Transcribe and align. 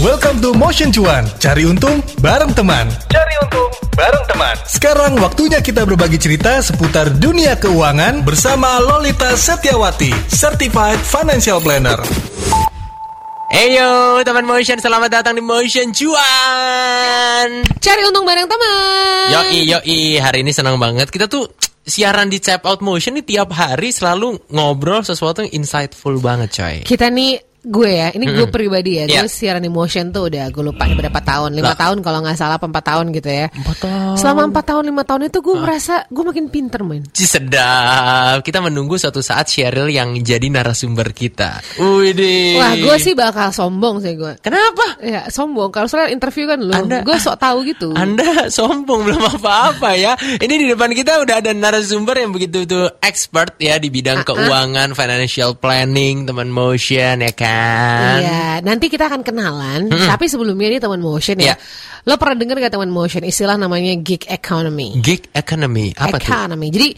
Welcome 0.00 0.40
to 0.40 0.56
Motion 0.56 0.88
Cuan. 0.88 1.28
Cari 1.36 1.68
untung 1.68 2.00
bareng 2.24 2.56
teman. 2.56 2.88
Cari 3.12 3.34
untung 3.44 3.68
bareng 3.92 4.24
teman. 4.32 4.56
Sekarang 4.64 5.12
waktunya 5.20 5.60
kita 5.60 5.84
berbagi 5.84 6.16
cerita 6.16 6.56
seputar 6.64 7.12
dunia 7.20 7.52
keuangan 7.60 8.24
bersama 8.24 8.80
Lolita 8.80 9.36
Setiawati, 9.36 10.08
Certified 10.24 10.96
Financial 11.04 11.60
Planner. 11.60 12.00
Heyo 13.52 14.24
teman 14.24 14.48
Motion, 14.48 14.80
selamat 14.80 15.20
datang 15.20 15.36
di 15.36 15.44
Motion 15.44 15.92
Cuan. 15.92 17.60
Cari 17.68 18.00
untung 18.08 18.24
bareng 18.24 18.48
teman. 18.48 19.36
Yoi 19.36 19.68
yoi, 19.68 20.16
hari 20.16 20.40
ini 20.40 20.56
senang 20.56 20.80
banget. 20.80 21.12
Kita 21.12 21.28
tuh 21.28 21.44
siaran 21.84 22.32
di 22.32 22.40
Tap 22.40 22.64
Out 22.64 22.80
Motion 22.80 23.20
nih 23.20 23.36
tiap 23.36 23.52
hari 23.52 23.92
selalu 23.92 24.48
ngobrol 24.48 25.04
sesuatu 25.04 25.44
yang 25.44 25.60
insightful 25.60 26.16
banget 26.24 26.56
coy. 26.56 26.76
Kita 26.88 27.12
nih 27.12 27.49
gue 27.60 27.90
ya, 27.90 28.08
ini 28.10 28.24
gue 28.26 28.46
pribadi 28.56 28.96
ya, 28.96 29.04
Iya. 29.04 29.20
gue 29.20 29.28
siaran 29.28 29.60
emotion 29.60 30.08
tuh 30.08 30.26
udah 30.26 30.48
gue 30.48 30.62
lupa 30.62 30.84
berapa 30.86 31.20
tahun, 31.20 31.52
lima 31.52 31.72
tahun 31.74 32.00
kalau 32.00 32.20
nggak 32.20 32.34
salah, 32.34 32.56
empat 32.56 32.84
tahun 32.84 33.12
gitu 33.12 33.28
ya. 33.28 33.46
Empat 33.50 33.76
tahun. 33.78 34.16
Selama 34.16 34.40
empat 34.48 34.64
tahun 34.66 34.84
lima 34.86 35.02
tahun 35.02 35.22
itu 35.26 35.38
Ah. 35.38 35.44
gue 35.44 35.54
merasa 35.56 35.94
gue 36.06 36.24
makin 36.24 36.46
pinter 36.48 36.80
main. 36.80 37.02
Sedap. 37.12 38.40
Kita 38.40 38.58
menunggu 38.58 38.94
suatu 38.94 39.20
saat 39.20 39.46
Cheryl 39.46 39.88
yang 39.88 40.14
jadi 40.16 40.46
narasumber 40.46 41.10
kita. 41.10 41.60
Wah 41.76 42.72
gue 42.74 42.96
sih 42.96 43.12
bakal 43.12 43.50
sombong 43.50 44.00
sih 44.00 44.14
gue. 44.14 44.38
Kenapa? 44.40 45.00
Ya 45.00 45.26
sombong, 45.26 45.68
kalau 45.68 45.86
soal 45.86 46.08
interview 46.08 46.46
kan 46.46 46.58
lu, 46.58 46.70
Anda- 46.70 47.02
gue 47.02 47.16
sok 47.16 47.36
tahu 47.36 47.66
gitu. 47.66 47.92
Anda 47.92 48.48
sombong 48.48 49.04
belum 49.04 49.22
apa-apa 49.36 49.90
ya. 49.94 50.14
Ini 50.16 50.54
di 50.54 50.66
depan 50.66 50.92
kita 50.92 51.20
udah 51.20 51.40
ada 51.40 51.50
narasumber 51.50 52.16
yang 52.16 52.30
begitu 52.30 52.64
tuh 52.64 52.88
expert 53.00 53.58
ya 53.58 53.76
di 53.76 53.88
bidang 53.88 54.22
keuangan, 54.22 54.92
financial 54.92 55.54
planning, 55.54 56.24
teman 56.24 56.48
motion 56.48 57.20
ya 57.20 57.32
kan. 57.32 57.49
Iya, 58.20 58.60
nanti 58.62 58.86
kita 58.86 59.06
akan 59.06 59.20
kenalan. 59.20 59.88
Tapi 59.88 60.24
sebelumnya 60.26 60.68
ini 60.70 60.78
teman 60.78 61.00
motion 61.00 61.36
ya. 61.38 61.52
Iya. 61.52 61.54
Lo 62.04 62.16
pernah 62.16 62.36
dengar 62.38 62.56
gak 62.58 62.74
teman 62.74 62.88
motion 62.88 63.22
istilah 63.22 63.54
namanya 63.54 63.92
gig 64.00 64.24
economy? 64.26 64.96
Gig 64.98 65.28
economy 65.32 65.92
apa 65.94 66.16
tuh? 66.16 66.26
economy. 66.26 66.68
Jadi 66.72 66.88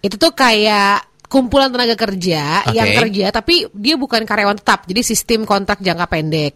itu 0.00 0.14
tuh 0.14 0.32
kayak 0.32 1.10
kumpulan 1.24 1.66
tenaga 1.66 1.98
kerja 1.98 2.62
Oke. 2.62 2.78
yang 2.78 2.94
kerja 2.94 3.26
tapi 3.34 3.66
dia 3.74 3.98
bukan 3.98 4.22
karyawan 4.22 4.54
tetap. 4.54 4.86
Jadi 4.86 5.00
sistem 5.02 5.42
kontrak 5.42 5.82
jangka 5.82 6.06
pendek 6.06 6.52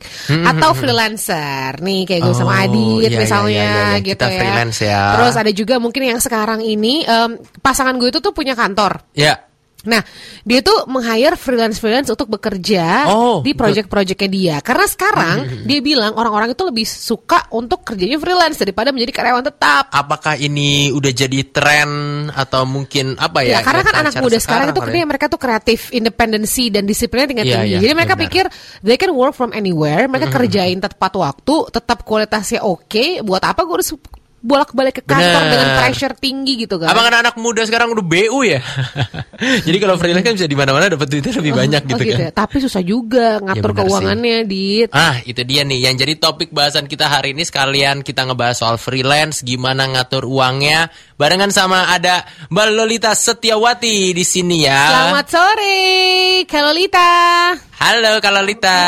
atau 0.47 0.71
freelancer. 0.71 1.83
Nih 1.83 2.07
kayak 2.07 2.23
gue 2.23 2.35
sama 2.37 2.53
Hmm, 2.55 2.63
Oh, 2.63 2.65
Adit 2.71 3.03
iya, 3.03 3.09
iya, 3.11 3.19
misalnya 3.19 3.51
iya, 3.51 3.65
iya, 3.67 3.83
iya. 3.83 3.99
gitu 3.99 4.15
Kita 4.23 4.27
ya. 4.31 4.39
freelance 4.39 4.79
ya. 4.79 5.01
Terus 5.17 5.35
ada 5.35 5.51
juga 5.51 5.75
mungkin 5.83 6.03
yang 6.07 6.21
sekarang 6.23 6.61
ini 6.63 7.03
em, 7.03 7.31
pasangan 7.59 7.99
gue 7.99 8.09
itu 8.13 8.21
tuh 8.23 8.31
punya 8.31 8.55
kantor. 8.55 9.03
Ya. 9.19 9.48
Nah, 9.87 10.03
dia 10.43 10.59
tuh 10.59 10.91
meng-hire 10.91 11.39
freelance-freelance 11.39 12.11
untuk 12.11 12.27
bekerja 12.27 13.07
Oh, 13.15 13.47
di 13.47 13.55
project-projectnya 13.55 14.27
dia. 14.27 14.57
Karena 14.59 14.91
sekarang 14.91 15.37
dia 15.71 15.79
bilang 15.79 16.19
orang-orang 16.19 16.51
itu 16.51 16.67
lebih 16.67 16.83
suka 16.83 17.47
untuk 17.55 17.87
kerjanya 17.87 18.19
freelance 18.19 18.59
daripada 18.59 18.91
menjadi 18.91 19.15
karyawan 19.15 19.47
tetap. 19.47 19.87
Apakah 19.95 20.35
ini 20.35 20.91
udah 20.91 21.13
jadi 21.15 21.41
tren 21.47 21.91
atau 22.27 22.67
mungkin 22.67 23.15
apa 23.23 23.47
ya? 23.47 23.59
Ya, 23.59 23.61
karena 23.63 23.83
kan 23.87 23.95
anak 24.03 24.19
muda 24.19 24.39
sekarang 24.43 24.75
itu 24.75 24.81
kali 24.83 24.99
kan 24.99 24.99
ya? 24.99 25.07
mereka 25.07 25.25
tuh 25.31 25.39
kreatif, 25.39 25.95
independensi 25.95 26.75
dan 26.75 26.83
disiplinnya 26.83 27.29
tingkat 27.31 27.47
Iya, 27.47 27.55
tinggi. 27.63 27.71
iya, 27.71 27.79
Jadi 27.79 27.93
mereka 27.95 28.15
benar. 28.19 28.25
pikir 28.27 28.45
they 28.83 28.99
can 28.99 29.15
work 29.15 29.39
from 29.39 29.55
anywhere, 29.55 30.11
mereka 30.11 30.27
kerjain 30.43 30.83
tepat 30.83 31.15
waktu, 31.15 31.71
tetap 31.71 32.03
kualitasnya 32.03 32.67
oke. 32.67 33.23
Buat 33.23 33.47
apa 33.47 33.63
gue 33.63 33.79
harus 33.79 33.95
bolak-balik 34.39 34.99
ke 34.99 35.05
kantor 35.05 35.27
Benar. 35.43 35.51
dengan 35.51 35.69
pressure 35.77 36.15
tinggi 36.15 36.63
gitu 36.63 36.79
kan? 36.79 36.87
Abang 36.89 37.07
kan 37.07 37.17
anak 37.21 37.35
muda 37.37 37.67
sekarang 37.67 37.91
udah 37.91 38.01
BU 38.01 38.39
ya. 38.47 38.63
Jadi 39.67 39.77
kalau 39.77 39.99
freelance 39.99 40.23
kan 40.23 40.35
bisa 40.35 40.47
di 40.47 40.55
mana-mana 40.55 40.87
dapat 40.87 41.07
duitnya 41.07 41.35
lebih 41.39 41.55
banyak 41.55 41.83
Oh, 41.83 41.89
gitu 41.91 42.03
kan. 42.07 42.19
ya. 42.19 42.31
Tapi 42.31 42.57
susah 42.59 42.83
juga 42.83 43.39
ngatur 43.39 43.71
sih. 43.71 43.79
keuangannya, 43.83 44.37
Dit. 44.47 44.89
Ah, 44.91 45.19
itu 45.23 45.43
dia 45.43 45.63
nih 45.63 45.79
yang 45.85 45.95
jadi 45.95 46.15
topik 46.15 46.51
bahasan 46.51 46.87
kita 46.87 47.07
hari 47.07 47.35
ini 47.35 47.43
sekalian 47.43 48.01
kita 48.01 48.25
ngebahas 48.25 48.57
soal 48.57 48.77
freelance, 48.77 49.43
gimana 49.43 49.91
ngatur 49.91 50.23
uangnya. 50.23 50.87
Barengan 51.15 51.51
sama 51.51 51.91
ada 51.91 52.23
Mbak 52.47 52.67
Lolita 52.73 53.11
Setiawati 53.13 54.15
di 54.15 54.23
sini 54.23 54.63
ya. 54.63 54.87
Selamat 54.87 55.27
sore, 55.27 55.77
Kalolita. 56.47 57.11
Halo 57.79 58.19
Kak 58.19 58.33
Lolita. 58.33 58.79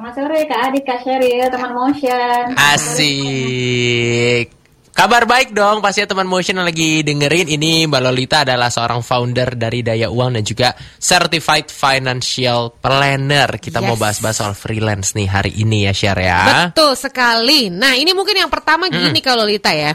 Selamat 0.00 0.16
sore 0.16 0.48
Kak 0.48 0.60
Adik, 0.72 0.84
Kak 0.88 1.04
Sheryl, 1.04 1.52
teman 1.52 1.76
motion. 1.76 2.56
Asik. 2.56 4.48
Kabar 4.96 5.28
baik 5.28 5.52
dong 5.52 5.84
pasti 5.84 6.00
teman 6.08 6.24
motion 6.24 6.56
yang 6.56 6.64
lagi 6.64 7.04
dengerin 7.04 7.52
ini 7.52 7.84
Mbak 7.84 8.00
Lolita 8.08 8.48
adalah 8.48 8.72
seorang 8.72 9.04
founder 9.04 9.60
dari 9.60 9.84
Daya 9.84 10.08
Uang 10.08 10.40
dan 10.40 10.44
juga 10.48 10.72
Certified 10.96 11.68
Financial 11.68 12.72
Planner. 12.80 13.60
Kita 13.60 13.84
mau 13.84 13.92
Yes. 13.92 14.00
bahas-bahas 14.00 14.36
soal 14.40 14.56
freelance 14.56 15.12
nih 15.12 15.28
hari 15.28 15.52
ini 15.60 15.84
ya 15.84 15.92
Syar 15.92 16.16
ya. 16.16 16.72
Betul 16.72 16.96
sekali. 16.96 17.68
Nah, 17.68 17.92
ini 17.92 18.16
mungkin 18.16 18.40
yang 18.40 18.48
pertama 18.48 18.88
gini 18.88 19.20
kalau 19.20 19.44
Lita 19.44 19.76
ya. 19.76 19.92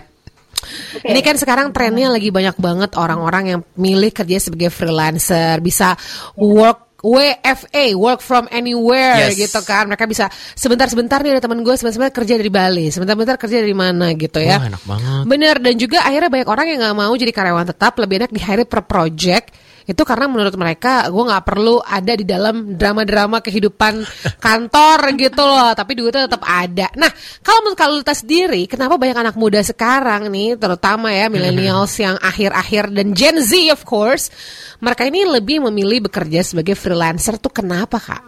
Oke. 1.01 1.01
Ini 1.01 1.19
kan 1.25 1.33
sekarang 1.41 1.73
trennya 1.73 2.13
lagi 2.13 2.29
banyak 2.29 2.61
banget 2.61 2.93
orang-orang 2.93 3.57
yang 3.57 3.61
milih 3.73 4.13
kerja 4.13 4.37
sebagai 4.37 4.69
freelancer, 4.69 5.57
bisa 5.65 5.97
work 6.37 6.84
WFA, 7.05 7.93
work 7.93 8.25
from 8.25 8.49
anywhere 8.49 9.29
Yes. 9.29 9.37
gitu 9.37 9.61
kan. 9.61 9.85
Mereka 9.85 10.09
bisa 10.09 10.25
sebentar-sebentar 10.57 11.21
nih 11.21 11.37
ada 11.37 11.41
teman 11.45 11.61
gue 11.61 11.73
sebentar-sebentar 11.77 12.13
kerja 12.17 12.33
dari 12.41 12.49
Bali, 12.49 12.89
sebentar-sebentar 12.89 13.37
kerja 13.37 13.61
dari 13.61 13.75
mana 13.77 14.17
gitu 14.17 14.41
ya. 14.41 14.57
Wah, 14.57 14.73
enak 14.73 14.83
banget. 14.89 15.23
Bener 15.29 15.55
dan 15.61 15.73
juga 15.77 16.01
akhirnya 16.01 16.33
banyak 16.33 16.49
orang 16.49 16.65
yang 16.73 16.79
nggak 16.81 16.97
mau 16.97 17.13
jadi 17.13 17.29
karyawan 17.29 17.67
tetap, 17.69 17.93
lebih 18.01 18.25
enak 18.25 18.31
di 18.33 18.41
hire 18.41 18.65
per 18.65 18.81
project. 18.89 19.53
Itu 19.85 20.01
karena 20.01 20.25
menurut 20.25 20.57
mereka 20.57 21.05
gue 21.13 21.23
nggak 21.23 21.45
perlu 21.45 21.77
ada 21.79 22.13
di 22.17 22.25
dalam 22.25 22.73
drama-drama 22.73 23.39
kehidupan 23.39 24.01
kantor 24.45 24.99
gitu 25.13 25.41
loh, 25.45 25.71
tapi 25.77 25.93
duitnya 25.93 26.25
tetap 26.25 26.41
ada. 26.41 26.89
Nah, 26.97 27.09
kalau 27.45 27.59
menurut 27.65 27.77
kalau 27.77 27.93
Lita 28.01 28.17
sendiri, 28.17 28.65
kenapa 28.65 28.97
banyak 28.97 29.17
anak 29.17 29.35
muda 29.37 29.61
sekarang 29.61 30.33
nih, 30.33 30.57
terutama 30.57 31.13
ya 31.13 31.29
millennials 31.29 31.93
yang 32.05 32.17
akhir-akhir 32.17 32.89
dan 32.91 33.13
Gen 33.13 33.37
Z 33.39 33.53
of 33.69 33.85
course, 33.85 34.33
mereka 34.81 35.05
ini 35.05 35.23
lebih 35.23 35.61
memilih 35.69 36.09
bekerja 36.09 36.41
sebagai 36.41 36.73
freelancer 36.73 37.37
tuh 37.37 37.53
kenapa 37.53 38.01
kak? 38.01 38.25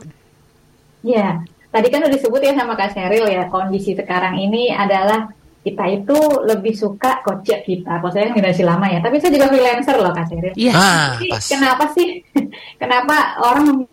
Ya, 1.02 1.42
tadi 1.74 1.88
kan 1.90 2.06
udah 2.06 2.14
disebut 2.14 2.42
ya 2.42 2.54
sama 2.58 2.74
Kak 2.74 2.94
Sheryl 2.94 3.30
ya, 3.30 3.48
kondisi 3.48 3.94
sekarang 3.94 4.38
ini 4.38 4.74
adalah 4.74 5.30
kita 5.68 5.84
itu 5.92 6.18
lebih 6.48 6.72
suka 6.72 7.20
kocek 7.20 7.68
kita. 7.68 8.00
Kalau 8.00 8.12
saya 8.16 8.32
generasi 8.32 8.64
lama 8.64 8.88
ya, 8.88 9.04
tapi 9.04 9.20
saya 9.20 9.36
juga 9.36 9.52
freelancer 9.52 9.96
loh 10.00 10.16
Kak 10.16 10.26
Sheryl. 10.32 10.56
Iya. 10.56 10.72
Ah, 10.72 11.12
kenapa 11.44 11.92
sih? 11.92 12.24
kenapa 12.82 13.36
orang 13.44 13.84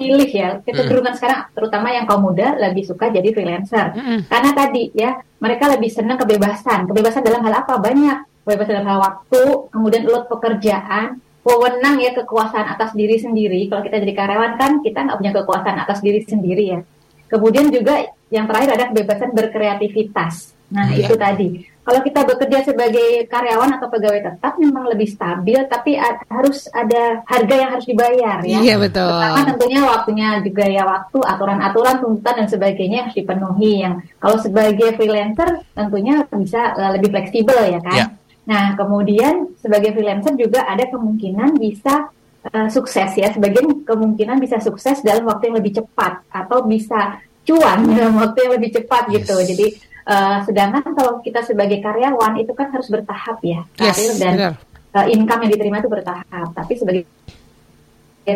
memilih 0.00 0.30
ya 0.32 0.48
kecenderungan 0.64 1.12
sekarang, 1.20 1.52
terutama 1.52 1.92
yang 1.92 2.08
kaum 2.08 2.24
muda 2.24 2.56
lebih 2.56 2.88
suka 2.88 3.12
jadi 3.12 3.28
freelancer? 3.36 3.92
Karena 4.24 4.50
tadi 4.56 4.88
ya 4.96 5.20
mereka 5.38 5.68
lebih 5.68 5.92
senang 5.92 6.16
kebebasan. 6.16 6.88
Kebebasan 6.88 7.20
dalam 7.20 7.44
hal 7.44 7.54
apa? 7.60 7.76
Banyak. 7.76 8.48
Kebebasan 8.48 8.80
dalam 8.80 8.88
hal 8.88 8.98
waktu, 9.04 9.42
kemudian 9.68 10.08
load 10.08 10.24
pekerjaan, 10.32 11.20
wewenang 11.44 12.00
ya 12.00 12.16
kekuasaan 12.16 12.64
atas 12.76 12.96
diri 12.96 13.20
sendiri. 13.20 13.68
Kalau 13.68 13.84
kita 13.84 14.00
jadi 14.00 14.14
karyawan 14.16 14.52
kan 14.56 14.72
kita 14.80 15.04
nggak 15.04 15.18
punya 15.20 15.32
kekuasaan 15.36 15.76
atas 15.84 16.00
diri 16.00 16.24
sendiri 16.24 16.64
ya. 16.64 16.80
Kemudian 17.28 17.68
juga 17.68 18.08
yang 18.28 18.44
terakhir 18.48 18.70
ada 18.76 18.84
kebebasan 18.92 19.30
berkreativitas. 19.32 20.56
Nah 20.68 20.92
Iya. 20.92 21.08
itu 21.08 21.14
tadi. 21.16 21.48
Kalau 21.88 22.04
kita 22.04 22.20
bekerja 22.20 22.68
sebagai 22.68 23.24
karyawan 23.32 23.80
atau 23.80 23.88
pegawai 23.88 24.20
tetap 24.20 24.60
memang 24.60 24.92
lebih 24.92 25.08
stabil, 25.08 25.56
tapi 25.72 25.96
harus 26.28 26.68
ada 26.76 27.24
harga 27.24 27.54
yang 27.56 27.70
harus 27.72 27.88
dibayar 27.88 28.44
ya. 28.44 28.60
Iya 28.60 28.76
betul. 28.76 29.08
Pertama 29.08 29.48
tentunya 29.48 29.80
waktunya 29.88 30.28
juga 30.44 30.64
ya 30.68 30.84
waktu, 30.84 31.18
aturan-aturan, 31.24 31.96
tuntutan 32.04 32.44
dan 32.44 32.48
sebagainya 32.52 33.08
harus 33.08 33.16
dipenuhi. 33.16 33.72
Yang 33.88 33.94
kalau 34.20 34.36
sebagai 34.36 34.88
freelancer 35.00 35.64
tentunya 35.72 36.28
bisa 36.28 36.60
eh, 36.76 36.90
lebih 37.00 37.08
fleksibel 37.08 37.56
ya 37.56 37.80
kan. 37.80 37.96
Ya. 37.96 38.06
Nah 38.44 38.76
kemudian 38.76 39.56
sebagai 39.56 39.96
freelancer 39.96 40.36
juga 40.36 40.68
ada 40.68 40.84
kemungkinan 40.92 41.56
bisa 41.56 42.12
eh, 42.48 42.68
sukses 42.68 43.10
ya. 43.14 43.28
Sebagian 43.30 43.84
kemungkinan 43.84 44.40
bisa 44.40 44.58
sukses 44.58 45.00
dalam 45.04 45.24
waktu 45.28 45.52
yang 45.52 45.56
lebih 45.60 45.82
cepat 45.82 46.24
atau 46.28 46.64
bisa 46.64 47.20
cuan 47.44 47.84
dalam 47.96 48.16
waktu 48.16 48.38
yang 48.48 48.52
lebih 48.56 48.70
cepat 48.80 49.08
gitu. 49.12 49.36
Yes. 49.38 49.46
Jadi 49.54 49.66
eh, 50.08 50.38
sedangkan 50.48 50.82
kalau 50.96 51.20
kita 51.20 51.44
sebagai 51.44 51.78
karyawan 51.80 52.40
itu 52.40 52.52
kan 52.56 52.72
harus 52.72 52.88
bertahap 52.88 53.38
ya 53.44 53.60
Yes, 53.78 53.96
karir 53.96 54.12
dan 54.16 54.32
benar. 54.36 54.52
uh, 54.96 55.06
income 55.08 55.40
yang 55.44 55.52
diterima 55.52 55.76
itu 55.78 55.90
bertahap. 55.92 56.48
Tapi 56.56 56.72
sebagai 56.74 57.02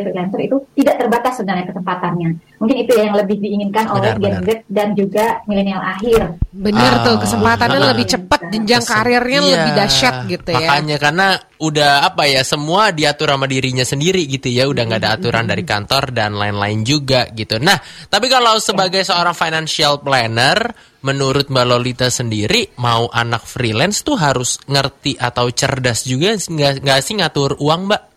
freelancer 0.00 0.40
itu 0.40 0.56
tidak 0.80 0.96
terbatas 1.04 1.32
sebenarnya 1.36 1.68
kesempatannya. 1.68 2.28
Mungkin 2.56 2.76
itu 2.88 2.92
yang 2.96 3.12
lebih 3.12 3.36
diinginkan 3.36 3.84
oleh 3.92 4.16
Benar, 4.16 4.22
Gen 4.22 4.32
benar. 4.32 4.46
Z 4.48 4.58
dan 4.72 4.88
juga 4.96 5.26
milenial 5.44 5.82
akhir. 5.84 6.40
Bener 6.52 6.92
tuh 7.04 7.12
Ah, 7.12 7.20
kesempatannya 7.20 7.80
ah. 7.80 7.88
lebih 7.92 8.06
cepat, 8.08 8.40
jenjang 8.48 8.84
karirnya 8.88 9.40
Iya, 9.42 9.52
lebih 9.52 9.72
dahsyat 9.76 10.14
gitu 10.32 10.50
ya. 10.56 10.68
Makanya 10.72 10.96
karena 10.96 11.26
udah 11.60 11.92
apa 12.08 12.24
ya 12.26 12.42
semua 12.42 12.90
diatur 12.90 13.30
sama 13.30 13.44
dirinya 13.44 13.84
sendiri 13.84 14.24
gitu 14.24 14.48
ya, 14.48 14.64
udah 14.66 14.82
nggak 14.88 15.00
ada 15.04 15.10
aturan 15.20 15.44
dari 15.44 15.62
kantor 15.62 16.14
dan 16.16 16.34
lain-lain 16.34 16.80
juga 16.82 17.28
gitu. 17.36 17.60
Nah, 17.60 17.76
tapi 18.08 18.32
kalau 18.32 18.56
sebagai 18.58 19.04
seorang 19.04 19.36
financial 19.36 20.00
planner, 20.00 20.72
menurut 21.02 21.50
Mbak 21.50 21.66
Lolita 21.66 22.08
sendiri, 22.08 22.78
mau 22.78 23.10
anak 23.10 23.44
freelance 23.46 24.06
tuh 24.06 24.16
harus 24.16 24.58
ngerti 24.70 25.18
atau 25.18 25.50
cerdas 25.50 26.06
juga 26.06 26.38
nggak 26.38 26.82
nggak 26.82 27.00
sih 27.02 27.14
ngatur 27.18 27.58
uang, 27.58 27.90
Mbak? 27.90 28.11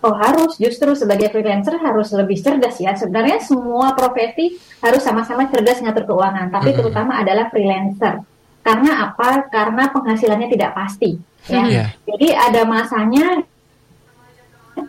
Oh 0.00 0.16
harus, 0.16 0.56
justru 0.56 0.96
sebagai 0.96 1.28
freelancer 1.28 1.76
harus 1.76 2.08
lebih 2.16 2.40
cerdas 2.40 2.80
ya. 2.80 2.96
Sebenarnya 2.96 3.36
semua 3.44 3.92
profesi 3.92 4.56
harus 4.80 5.04
sama-sama 5.04 5.44
cerdas 5.52 5.84
ngatur 5.84 6.08
keuangan, 6.08 6.48
tapi 6.48 6.72
terutama 6.72 7.20
adalah 7.20 7.52
freelancer. 7.52 8.24
Karena 8.64 9.12
apa? 9.12 9.44
Karena 9.52 9.92
penghasilannya 9.92 10.48
tidak 10.48 10.72
pasti. 10.72 11.20
Ya. 11.48 11.64
Yeah. 11.68 11.88
Jadi 12.08 12.28
ada 12.32 12.64
masanya 12.64 13.44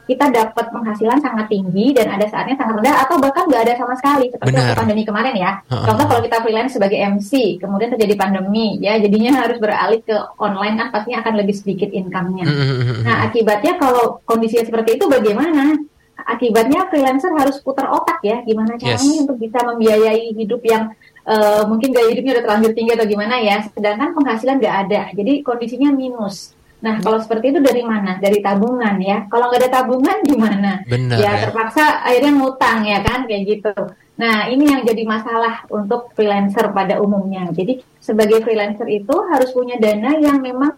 kita 0.05 0.31
dapat 0.31 0.65
penghasilan 0.71 1.19
sangat 1.19 1.47
tinggi 1.51 1.91
dan 1.95 2.11
ada 2.13 2.25
saatnya 2.27 2.55
sangat 2.59 2.81
rendah 2.81 2.95
atau 3.03 3.15
bahkan 3.19 3.47
nggak 3.47 3.61
ada 3.67 3.73
sama 3.77 3.93
sekali 3.99 4.31
seperti 4.31 4.51
Benar. 4.51 4.63
waktu 4.63 4.79
pandemi 4.79 5.03
kemarin 5.03 5.35
ya. 5.37 5.51
Contoh 5.67 6.05
kalau 6.07 6.21
kita 6.23 6.37
freelance 6.43 6.73
sebagai 6.75 6.99
MC, 6.99 7.31
kemudian 7.61 7.89
terjadi 7.93 8.15
pandemi, 8.15 8.79
ya 8.79 8.97
jadinya 8.97 9.43
harus 9.43 9.57
beralih 9.59 10.01
ke 10.03 10.15
online 10.37 10.75
kan 10.77 10.87
pastinya 10.93 11.19
akan 11.23 11.33
lebih 11.39 11.55
sedikit 11.55 11.89
income-nya. 11.91 12.45
Mm-mm. 12.47 13.03
Nah, 13.03 13.27
akibatnya 13.27 13.75
kalau 13.79 14.19
kondisinya 14.23 14.65
seperti 14.67 14.99
itu 14.99 15.05
bagaimana? 15.09 15.77
Akibatnya 16.21 16.85
freelancer 16.85 17.33
harus 17.33 17.57
putar 17.65 17.89
otak 17.89 18.21
ya, 18.21 18.45
gimana 18.45 18.77
caranya 18.77 19.01
Yes. 19.01 19.25
untuk 19.25 19.41
bisa 19.41 19.57
membiayai 19.65 20.37
hidup 20.37 20.61
yang 20.61 20.93
eh, 21.21 21.63
mungkin 21.69 21.93
gaya 21.93 22.09
hidupnya 22.13 22.33
udah 22.37 22.43
terlanjur 22.49 22.71
tinggi 22.73 22.91
atau 22.97 23.05
gimana 23.05 23.35
ya, 23.37 23.61
sedangkan 23.69 24.09
penghasilan 24.17 24.57
nggak 24.57 24.75
ada, 24.89 25.01
jadi 25.13 25.45
kondisinya 25.45 25.93
minus. 25.93 26.57
Nah, 26.81 26.97
kalau 26.97 27.21
seperti 27.21 27.53
itu 27.53 27.59
dari 27.61 27.85
mana? 27.85 28.17
Dari 28.17 28.41
tabungan 28.41 28.97
ya. 28.97 29.29
Kalau 29.29 29.49
nggak 29.49 29.61
ada 29.61 29.71
tabungan 29.81 30.17
gimana? 30.31 30.71
Benar 30.89 31.17
ya, 31.21 31.31
ya. 31.31 31.41
terpaksa 31.47 32.01
akhirnya 32.01 32.31
ngutang 32.41 32.79
ya 32.85 32.99
kan, 33.05 33.29
kayak 33.29 33.43
gitu. 33.45 33.73
Nah, 34.17 34.49
ini 34.49 34.69
yang 34.69 34.81
jadi 34.85 35.01
masalah 35.05 35.65
untuk 35.69 36.13
freelancer 36.13 36.69
pada 36.73 37.01
umumnya. 37.01 37.49
Jadi 37.53 37.81
sebagai 37.97 38.41
freelancer 38.45 38.85
itu 38.89 39.15
harus 39.29 39.49
punya 39.53 39.77
dana 39.81 40.13
yang 40.17 40.41
memang 40.41 40.73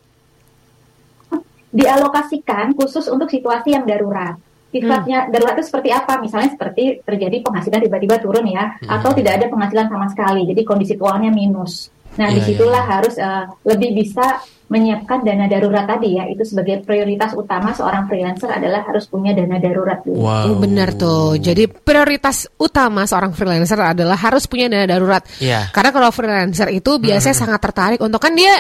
dialokasikan 1.74 2.78
khusus 2.78 3.10
untuk 3.10 3.28
situasi 3.28 3.74
yang 3.74 3.84
darurat. 3.84 4.38
Sifatnya 4.70 5.30
darurat 5.30 5.58
itu 5.58 5.70
seperti 5.70 5.90
apa? 5.94 6.18
Misalnya 6.22 6.54
seperti 6.54 7.02
terjadi 7.06 7.46
penghasilan 7.46 7.82
tiba-tiba 7.84 8.18
turun 8.22 8.46
ya, 8.46 8.78
atau 8.86 9.14
tidak 9.14 9.42
ada 9.42 9.46
penghasilan 9.50 9.86
sama 9.90 10.08
sekali, 10.10 10.50
jadi 10.50 10.62
kondisi 10.66 10.98
keuangannya 10.98 11.34
minus. 11.34 11.94
Nah, 12.14 12.30
Iya, 12.30 12.38
di 12.38 12.42
situlah 12.46 12.84
harus 12.86 13.18
eh, 13.18 13.46
lebih 13.66 13.90
bisa 13.98 14.42
menyiapkan 14.72 15.22
dana 15.24 15.46
darurat 15.48 15.86
tadi 15.88 16.16
ya. 16.16 16.28
Itu 16.28 16.48
sebagai 16.48 16.84
prioritas 16.84 17.36
utama 17.36 17.76
seorang 17.76 18.08
freelancer 18.08 18.50
adalah 18.52 18.84
harus 18.88 19.06
punya 19.08 19.36
dana 19.36 19.58
darurat 19.60 20.00
dulu. 20.04 20.24
Wow. 20.24 20.60
Benar 20.60 20.96
tuh. 20.96 21.36
Jadi 21.40 21.68
prioritas 21.68 22.48
utama 22.60 23.04
seorang 23.04 23.36
freelancer 23.36 23.80
adalah 23.80 24.16
harus 24.16 24.48
punya 24.48 24.72
dana 24.72 24.88
darurat. 24.88 25.24
Iya. 25.40 25.72
Karena 25.76 25.92
kalau 25.92 26.10
freelancer 26.14 26.70
itu 26.72 26.98
biasanya 27.00 27.36
sangat 27.36 27.60
tertarik 27.60 28.00
untuk 28.00 28.22
kan 28.24 28.34
dia 28.36 28.54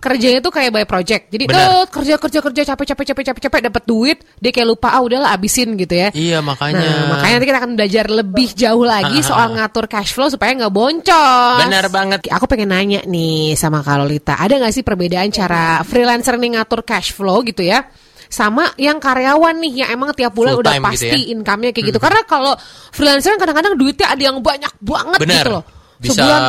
kerjanya 0.00 0.40
tuh 0.44 0.52
kayak 0.52 0.70
by 0.70 0.84
project. 0.84 1.32
Jadi 1.32 1.48
eh, 1.48 1.84
kerja 1.88 2.14
kerja 2.20 2.38
kerja 2.44 2.62
capek 2.74 2.86
capek 2.92 3.04
capek 3.12 3.24
capek 3.32 3.40
capek 3.48 3.60
dapat 3.72 3.82
duit, 3.88 4.18
dia 4.36 4.50
kayak 4.52 4.68
lupa 4.76 4.92
ah 4.92 5.00
udahlah 5.00 5.32
abisin 5.32 5.74
gitu 5.80 5.96
ya. 5.96 6.08
Iya 6.12 6.44
makanya. 6.44 6.84
Nah, 6.84 7.04
makanya 7.16 7.34
nanti 7.40 7.46
kita 7.48 7.58
akan 7.64 7.72
belajar 7.74 8.04
lebih 8.12 8.48
jauh 8.52 8.84
lagi 8.84 9.18
Ah, 9.18 9.24
ah, 9.24 9.28
soal 9.28 9.48
ah. 9.48 9.54
ngatur 9.56 9.86
cash 9.88 10.12
flow 10.12 10.28
supaya 10.28 10.52
nggak 10.54 10.74
boncos. 10.74 11.58
Benar 11.64 11.86
banget. 11.88 12.20
Aku 12.28 12.44
pengen 12.44 12.70
nanya 12.70 13.00
nih 13.08 13.56
sama 13.56 13.80
Kalolita, 13.80 14.36
ada 14.36 14.60
nggak 14.60 14.72
sih 14.76 14.84
perbedaan 14.84 15.32
cara 15.32 15.80
freelancer 15.82 16.36
nih 16.36 16.60
ngatur 16.60 16.84
cash 16.84 17.16
flow 17.16 17.40
gitu 17.44 17.64
ya? 17.64 17.88
Sama 18.28 18.74
yang 18.80 18.98
karyawan 18.98 19.54
nih 19.62 19.72
yang 19.84 19.88
emang 19.94 20.10
tiap 20.12 20.34
bulan 20.34 20.58
Full 20.58 20.62
udah 20.66 20.72
time 20.74 20.84
gitu 20.90 20.90
pasti 21.06 21.20
ya? 21.22 21.30
income-nya 21.38 21.70
kayak 21.70 21.86
gitu. 21.94 22.00
Karena 22.02 22.20
kalau 22.26 22.52
freelancer 22.90 23.30
kan 23.36 23.46
kadang-kadang 23.46 23.78
duitnya 23.78 24.10
ada 24.10 24.22
yang 24.26 24.36
banyak 24.42 24.72
banget 24.82 25.18
Benar. 25.22 25.36
gitu 25.38 25.50
loh. 25.54 25.64
Bisa 25.94 26.20
Sebulan, 26.20 26.42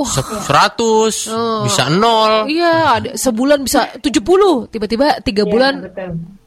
wah, 0.00 0.08
se- 0.08 0.24
100, 0.24 1.28
Oh. 1.28 1.62
bisa 1.64 1.84
nol. 1.88 2.48
iya, 2.48 2.96
ada 2.96 3.10
sebulan 3.14 3.60
bisa 3.60 3.92
70, 4.00 4.66
tiba-tiba 4.66 5.20
tiga 5.20 5.44
Iya, 5.44 5.50
bulan 5.50 5.74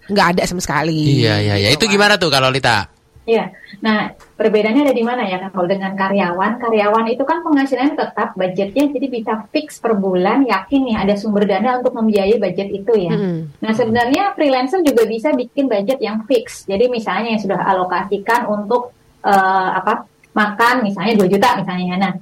nggak 0.10 0.28
ada 0.36 0.44
sama 0.44 0.60
sekali. 0.60 1.22
Iya, 1.24 1.40
iya, 1.40 1.56
iya. 1.58 1.70
Itu 1.72 1.86
gimana 1.86 2.18
tuh 2.18 2.28
kalau 2.28 2.50
Lita? 2.50 2.90
Iya. 3.24 3.56
Nah, 3.80 4.12
perbedaannya 4.36 4.84
ada 4.84 4.92
di 4.92 5.00
mana 5.00 5.24
ya 5.24 5.40
kan? 5.40 5.56
Kalau 5.56 5.64
dengan 5.64 5.96
karyawan, 5.96 6.60
karyawan 6.60 7.08
itu 7.08 7.24
kan 7.24 7.40
penghasilannya 7.40 7.96
tetap 7.96 8.36
budgetnya 8.36 8.92
jadi 8.92 9.08
bisa 9.08 9.48
fix 9.48 9.80
per 9.80 9.96
bulan, 9.96 10.44
yakin 10.44 10.82
nih 10.84 10.96
ada 11.00 11.16
sumber 11.16 11.48
dana 11.48 11.80
untuk 11.80 11.96
membiayai 11.96 12.36
budget 12.36 12.68
itu 12.68 12.92
ya. 13.00 13.16
Mm-mm. 13.16 13.64
Nah, 13.64 13.72
sebenarnya 13.72 14.36
freelancer 14.36 14.84
juga 14.84 15.08
bisa 15.08 15.32
bikin 15.32 15.72
budget 15.72 16.04
yang 16.04 16.28
fix. 16.28 16.68
Jadi 16.68 16.92
misalnya 16.92 17.32
yang 17.32 17.42
sudah 17.42 17.64
alokasikan 17.64 18.44
untuk 18.46 18.92
eh, 19.24 19.32
apa? 19.74 20.04
makan 20.34 20.82
misalnya 20.82 21.14
2 21.14 21.30
juta 21.30 21.54
misalnya 21.56 21.86
ya. 21.94 21.96
Nah, 21.96 22.14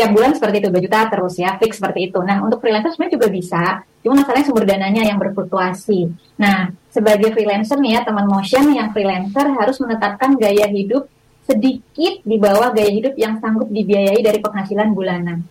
tiap 0.00 0.16
bulan 0.16 0.32
seperti 0.32 0.64
itu 0.64 0.68
2 0.72 0.86
juta 0.88 0.98
terus 1.12 1.34
ya 1.36 1.60
fix 1.60 1.76
seperti 1.76 2.08
itu. 2.08 2.18
Nah 2.24 2.40
untuk 2.40 2.64
freelancer 2.64 2.96
sebenarnya 2.96 3.14
juga 3.20 3.28
bisa, 3.28 3.62
cuma 4.00 4.24
masalahnya 4.24 4.46
sumber 4.48 4.64
dananya 4.64 5.02
yang 5.04 5.20
berfluktuasi. 5.20 6.08
Nah 6.40 6.72
sebagai 6.88 7.36
freelancer 7.36 7.76
nih 7.76 8.00
ya 8.00 8.08
teman 8.08 8.24
motion 8.24 8.64
yang 8.72 8.96
freelancer 8.96 9.44
harus 9.52 9.76
menetapkan 9.84 10.40
gaya 10.40 10.64
hidup 10.72 11.04
sedikit 11.44 12.24
di 12.24 12.36
bawah 12.40 12.72
gaya 12.72 12.88
hidup 12.88 13.12
yang 13.20 13.36
sanggup 13.44 13.68
dibiayai 13.68 14.24
dari 14.24 14.40
penghasilan 14.40 14.96
bulanan. 14.96 15.44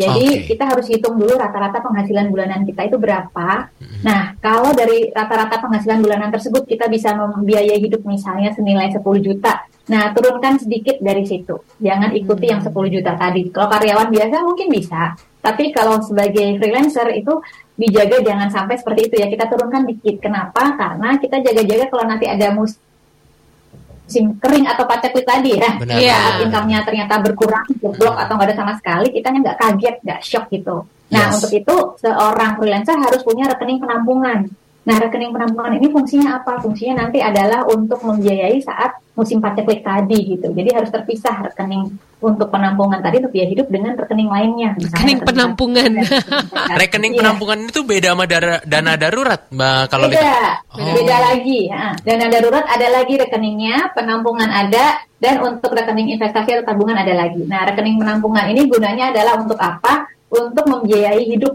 Jadi 0.00 0.26
Oke. 0.32 0.56
kita 0.56 0.64
harus 0.64 0.88
hitung 0.88 1.20
dulu 1.20 1.36
rata-rata 1.36 1.84
penghasilan 1.84 2.32
bulanan 2.32 2.64
kita 2.64 2.88
itu 2.88 2.96
berapa. 2.96 3.68
Nah, 4.00 4.32
kalau 4.40 4.72
dari 4.72 5.12
rata-rata 5.12 5.60
penghasilan 5.60 6.00
bulanan 6.00 6.32
tersebut 6.32 6.64
kita 6.64 6.88
bisa 6.88 7.12
membiayai 7.12 7.76
hidup 7.76 8.08
misalnya 8.08 8.48
senilai 8.56 8.88
10 8.88 9.04
juta. 9.20 9.60
Nah, 9.88 10.12
turunkan 10.12 10.60
sedikit 10.60 11.00
dari 11.00 11.24
situ. 11.24 11.56
Jangan 11.80 12.12
ikuti 12.12 12.46
yang 12.52 12.60
10 12.60 12.70
juta 12.92 13.16
tadi. 13.16 13.48
Kalau 13.48 13.68
karyawan 13.72 14.12
biasa 14.12 14.44
mungkin 14.44 14.68
bisa. 14.70 15.16
Tapi 15.40 15.72
kalau 15.72 15.98
sebagai 16.04 16.60
freelancer 16.60 17.08
itu 17.16 17.40
dijaga 17.80 18.20
jangan 18.20 18.52
sampai 18.52 18.76
seperti 18.76 19.08
itu 19.08 19.14
ya. 19.18 19.26
Kita 19.32 19.48
turunkan 19.48 19.88
dikit. 19.88 20.20
Kenapa? 20.20 20.76
Karena 20.76 21.16
kita 21.16 21.40
jaga-jaga 21.40 21.88
kalau 21.88 22.04
nanti 22.06 22.28
ada 22.28 22.52
musim 22.52 24.36
kering 24.36 24.66
atau 24.68 24.84
paceklik 24.84 25.26
tadi 25.26 25.58
ya. 25.58 25.70
Benar. 25.80 25.96
Iya. 25.96 26.18
income-nya 26.44 26.84
ternyata 26.84 27.18
berkurang, 27.24 27.64
jeblok 27.80 28.14
atau 28.20 28.36
nggak 28.36 28.48
ada 28.52 28.56
sama 28.58 28.72
sekali, 28.78 29.10
kita 29.10 29.32
nggak 29.32 29.56
kaget, 29.58 29.96
nggak 30.04 30.20
shock 30.22 30.46
gitu. 30.52 30.86
Nah, 31.10 31.26
Yes. 31.30 31.42
untuk 31.42 31.50
itu 31.50 31.76
seorang 31.98 32.54
freelancer 32.58 32.94
harus 32.94 33.22
punya 33.26 33.50
rekening 33.50 33.82
penampungan. 33.82 34.46
Nah, 34.80 34.96
rekening 34.96 35.36
penampungan 35.36 35.76
ini 35.76 35.92
fungsinya 35.92 36.40
apa? 36.40 36.56
Fungsinya 36.64 37.04
nanti 37.04 37.20
adalah 37.20 37.68
untuk 37.68 38.00
membiayai 38.00 38.64
saat 38.64 38.96
musim 39.12 39.36
paceklik 39.36 39.84
tadi 39.84 40.16
gitu. 40.32 40.48
Jadi 40.56 40.72
harus 40.72 40.88
terpisah 40.88 41.44
rekening 41.44 41.92
untuk 42.20 42.48
penampungan 42.48 43.04
tadi 43.04 43.20
untuk 43.20 43.32
biaya 43.36 43.48
hidup 43.52 43.68
dengan 43.68 43.92
rekening 43.92 44.32
lainnya. 44.32 44.72
Misalnya 44.80 44.96
Rekening 44.96 45.20
penampungan. 45.20 45.90
Rekening 46.80 47.12
Iya. 47.12 47.20
penampungan 47.20 47.58
itu 47.68 47.80
beda 47.84 48.08
sama 48.16 48.24
dana 48.64 48.92
darurat, 48.96 49.40
Mbak 49.52 49.82
kalau 49.92 50.06
beda, 50.08 50.32
Oh. 50.72 50.94
beda 50.96 51.16
lagi. 51.28 51.60
Ya. 51.68 51.84
Dana 52.00 52.26
darurat 52.32 52.64
ada 52.64 52.86
lagi 52.88 53.14
rekeningnya, 53.20 53.92
penampungan 53.92 54.48
ada, 54.48 54.96
dan 55.20 55.44
untuk 55.44 55.76
rekening 55.76 56.16
investasi 56.16 56.56
atau 56.56 56.64
tabungan 56.64 56.96
ada 56.96 57.12
lagi. 57.12 57.44
Nah, 57.44 57.68
rekening 57.68 58.00
penampungan 58.00 58.48
ini 58.48 58.64
gunanya 58.64 59.12
adalah 59.12 59.36
untuk 59.36 59.60
apa? 59.60 60.08
Untuk 60.32 60.64
membiayai 60.64 61.24
hidup, 61.26 61.52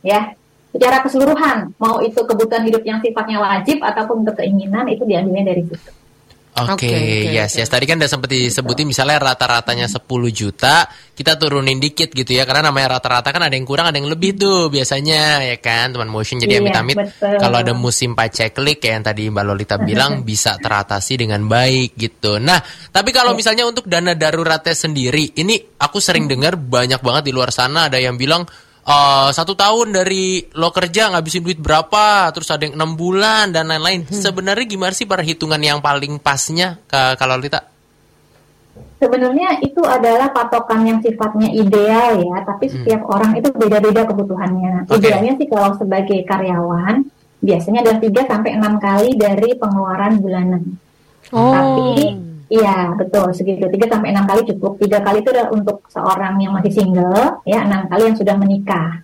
ya, 0.00 0.32
secara 0.72 1.04
keseluruhan. 1.04 1.76
Mau 1.76 2.00
itu 2.00 2.18
kebutuhan 2.24 2.64
hidup 2.64 2.82
yang 2.82 2.98
sifatnya 3.04 3.38
wajib 3.38 3.84
ataupun 3.84 4.24
untuk 4.24 4.40
keinginan 4.40 4.88
itu 4.88 5.04
diambilnya 5.04 5.52
dari 5.52 5.62
situ. 5.68 5.90
Oke, 6.52 6.84
Oke, 6.84 6.92
oke, 6.92 7.32
yes, 7.32 7.56
oke. 7.56 7.64
yes. 7.64 7.68
Tadi 7.72 7.84
kan 7.88 7.96
udah 7.96 8.10
sempat 8.12 8.28
disebutin 8.28 8.84
misalnya 8.84 9.16
rata-ratanya 9.24 9.88
10 9.88 10.04
juta, 10.28 10.84
kita 11.16 11.40
turunin 11.40 11.80
dikit 11.80 12.12
gitu 12.12 12.28
ya. 12.28 12.44
Karena 12.44 12.68
namanya 12.68 13.00
rata-rata 13.00 13.32
kan 13.32 13.48
ada 13.48 13.56
yang 13.56 13.64
kurang, 13.64 13.88
ada 13.88 13.96
yang 13.96 14.12
lebih 14.12 14.36
tuh 14.36 14.68
biasanya 14.68 15.48
ya 15.48 15.56
kan, 15.64 15.96
teman 15.96 16.12
motion. 16.12 16.44
Jadi 16.44 16.52
Iya, 16.52 16.60
amit-amit 16.60 16.96
kalau 17.40 17.56
ada 17.56 17.72
musim 17.72 18.12
paceklik 18.12 18.84
kayak 18.84 18.92
yang 19.00 19.04
tadi 19.08 19.22
Mbak 19.32 19.44
Lolita 19.48 19.76
bilang 19.80 20.28
bisa 20.28 20.60
teratasi 20.60 21.24
dengan 21.24 21.40
baik 21.48 21.96
gitu. 21.96 22.36
Nah, 22.36 22.60
tapi 22.92 23.16
kalau 23.16 23.32
misalnya 23.32 23.64
untuk 23.64 23.88
dana 23.88 24.12
daruratnya 24.12 24.76
sendiri, 24.76 25.32
ini 25.40 25.56
aku 25.56 26.04
sering 26.04 26.28
dengar 26.28 26.60
banyak 26.60 27.00
banget 27.00 27.22
di 27.24 27.32
luar 27.32 27.48
sana 27.48 27.88
ada 27.88 27.96
yang 27.96 28.20
bilang 28.20 28.44
eh, 28.82 29.28
satu 29.30 29.52
tahun 29.54 29.94
dari 29.94 30.46
lo 30.58 30.70
kerja 30.74 31.14
ngabisin 31.14 31.42
duit 31.42 31.58
berapa, 31.58 32.30
terus 32.34 32.50
ada 32.50 32.66
yang 32.66 32.74
enam 32.78 32.98
bulan 32.98 33.50
dan 33.50 33.70
lain-lain. 33.70 34.06
Sebenarnya 34.10 34.66
gimana 34.66 34.92
sih 34.94 35.06
perhitungan 35.06 35.60
yang 35.62 35.78
paling 35.78 36.18
pasnya 36.18 36.78
ke 36.86 37.16
kalau 37.18 37.38
Lita? 37.38 37.72
Sebenarnya 39.02 39.58
itu 39.66 39.82
adalah 39.82 40.30
patokan 40.30 40.86
yang 40.86 41.02
sifatnya 41.02 41.50
ideal 41.50 42.22
ya, 42.22 42.46
tapi 42.46 42.70
setiap 42.70 43.02
orang 43.10 43.34
itu 43.34 43.50
beda-beda 43.50 44.06
kebutuhannya. 44.06 44.86
Oke. 44.86 45.02
Idealnya 45.02 45.34
sih 45.36 45.50
kalau 45.50 45.74
sebagai 45.74 46.22
karyawan 46.22 47.02
biasanya 47.42 47.82
adalah 47.82 47.98
3 47.98 48.30
sampai 48.30 48.50
6 48.54 48.78
kali 48.78 49.10
dari 49.18 49.48
pengeluaran 49.58 50.22
bulanan. 50.22 50.62
Oh. 51.34 51.50
Tapi 51.50 52.31
iya 52.52 52.92
betul 52.92 53.32
segitu 53.32 53.64
3 53.64 53.88
sampai 53.88 54.12
6 54.12 54.28
kali 54.28 54.42
cukup. 54.52 54.72
Tiga 54.76 55.00
kali 55.00 55.24
itu 55.24 55.32
adalah 55.32 55.50
untuk 55.56 55.88
seorang 55.88 56.36
yang 56.44 56.52
masih 56.52 56.72
single, 56.76 57.40
ya 57.48 57.64
enam 57.64 57.88
kali 57.88 58.12
yang 58.12 58.16
sudah 58.20 58.36
menikah. 58.36 59.00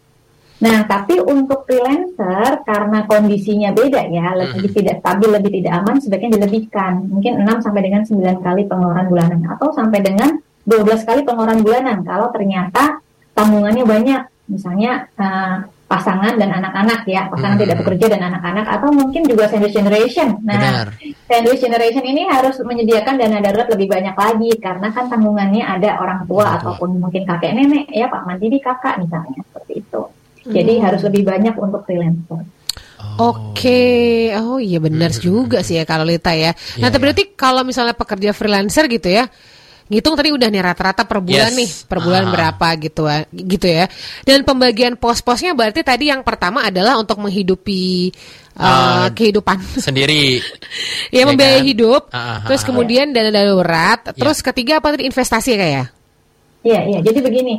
Nah, 0.58 0.82
tapi 0.90 1.22
untuk 1.22 1.70
freelancer 1.70 2.66
karena 2.66 3.06
kondisinya 3.06 3.70
beda 3.70 4.10
ya, 4.10 4.34
lebih 4.34 4.74
tidak 4.74 4.98
stabil, 4.98 5.30
lebih 5.30 5.50
tidak 5.62 5.72
aman, 5.80 6.02
sebaiknya 6.02 6.34
dilebihkan. 6.34 7.06
Mungkin 7.06 7.46
6 7.46 7.64
sampai 7.64 7.82
dengan 7.86 8.02
9 8.02 8.42
kali 8.42 8.62
pengeluaran 8.66 9.06
bulanan 9.06 9.40
atau 9.54 9.70
sampai 9.70 10.02
dengan 10.02 10.34
12 10.66 11.08
kali 11.08 11.22
pengeluaran 11.24 11.62
bulanan 11.62 12.02
kalau 12.02 12.28
ternyata 12.34 13.00
tanggungannya 13.32 13.86
banyak. 13.86 14.22
Misalnya 14.50 15.06
eh, 15.14 15.56
pasangan 15.88 16.36
dan 16.36 16.52
anak-anak 16.52 17.08
ya, 17.08 17.32
pasangan 17.32 17.56
Hmm. 17.56 17.64
tidak 17.64 17.76
bekerja 17.80 18.06
dan 18.12 18.28
anak-anak 18.28 18.66
atau 18.68 18.92
mungkin 18.92 19.24
juga 19.24 19.48
sandwich 19.48 19.72
generation. 19.72 20.36
Nah, 20.44 20.60
Benar. 20.60 20.86
sandwich 21.24 21.64
generation 21.64 22.04
ini 22.04 22.28
harus 22.28 22.60
menyediakan 22.60 23.16
dana 23.16 23.40
darurat 23.40 23.72
lebih 23.72 23.88
banyak 23.88 24.12
lagi 24.12 24.50
karena 24.60 24.92
kan 24.92 25.08
tanggungannya 25.08 25.64
ada 25.64 25.96
orang 25.96 26.28
tua 26.28 26.44
tua. 26.44 26.54
ataupun 26.60 27.00
mungkin 27.00 27.24
kakek 27.24 27.56
nenek 27.56 27.88
ya, 27.88 28.04
Pak 28.12 28.28
Mandiri 28.28 28.60
kakak 28.60 29.00
misalnya 29.00 29.40
seperti 29.48 29.80
itu. 29.80 30.02
Jadi 30.48 30.72
harus 30.80 31.00
lebih 31.08 31.24
banyak 31.24 31.56
untuk 31.56 31.84
freelancer. 31.88 32.44
Oke, 33.18 34.30
oh 34.38 34.62
iya 34.62 34.78
benar 34.78 35.10
juga 35.10 35.64
sih 35.64 35.74
ya 35.74 35.84
kalau 35.84 36.06
Lita 36.06 36.30
ya. 36.34 36.54
Nah, 36.78 36.86
Iya, 36.86 36.92
tapi 36.92 37.02
berarti 37.02 37.24
kalau 37.34 37.66
misalnya 37.66 37.94
pekerja 37.96 38.30
freelancer 38.30 38.86
gitu 38.86 39.08
ya, 39.10 39.26
ngitung 39.88 40.14
tadi 40.14 40.28
udah 40.30 40.48
nih 40.48 40.62
rata-rata 40.62 41.02
per 41.08 41.18
bulan 41.18 41.48
Yes. 41.52 41.58
nih, 41.58 41.68
per 41.88 41.98
bulan 42.00 42.24
Ah. 42.28 42.32
berapa 42.32 42.66
gitu 42.78 43.02
ya, 43.08 43.18
gitu 43.32 43.66
ya. 43.66 43.84
Dan 44.22 44.44
pembagian 44.44 44.94
pos-posnya 44.94 45.56
berarti 45.56 45.80
tadi 45.80 46.12
yang 46.12 46.20
pertama 46.20 46.64
adalah 46.64 47.00
untuk 47.00 47.16
menghidupi 47.18 48.12
uh, 48.54 48.64
Ah, 48.64 49.06
kehidupan. 49.14 49.58
Sendiri. 49.78 50.38
ya 51.14 51.22
ya 51.22 51.30
membiayai 51.30 51.62
kan? 51.62 51.68
hidup, 51.70 52.02
ah, 52.10 52.42
terus 52.44 52.66
kemudian 52.66 53.14
dana 53.14 53.30
darurat, 53.30 54.12
terus 54.12 54.42
ketiga 54.42 54.82
apa 54.82 54.92
tadi 54.92 55.06
investasi 55.06 55.54
ya 55.54 55.58
kayak? 55.58 55.86
Iya, 56.66 56.80
iya. 56.90 56.98
Jadi 57.00 57.18
begini, 57.22 57.54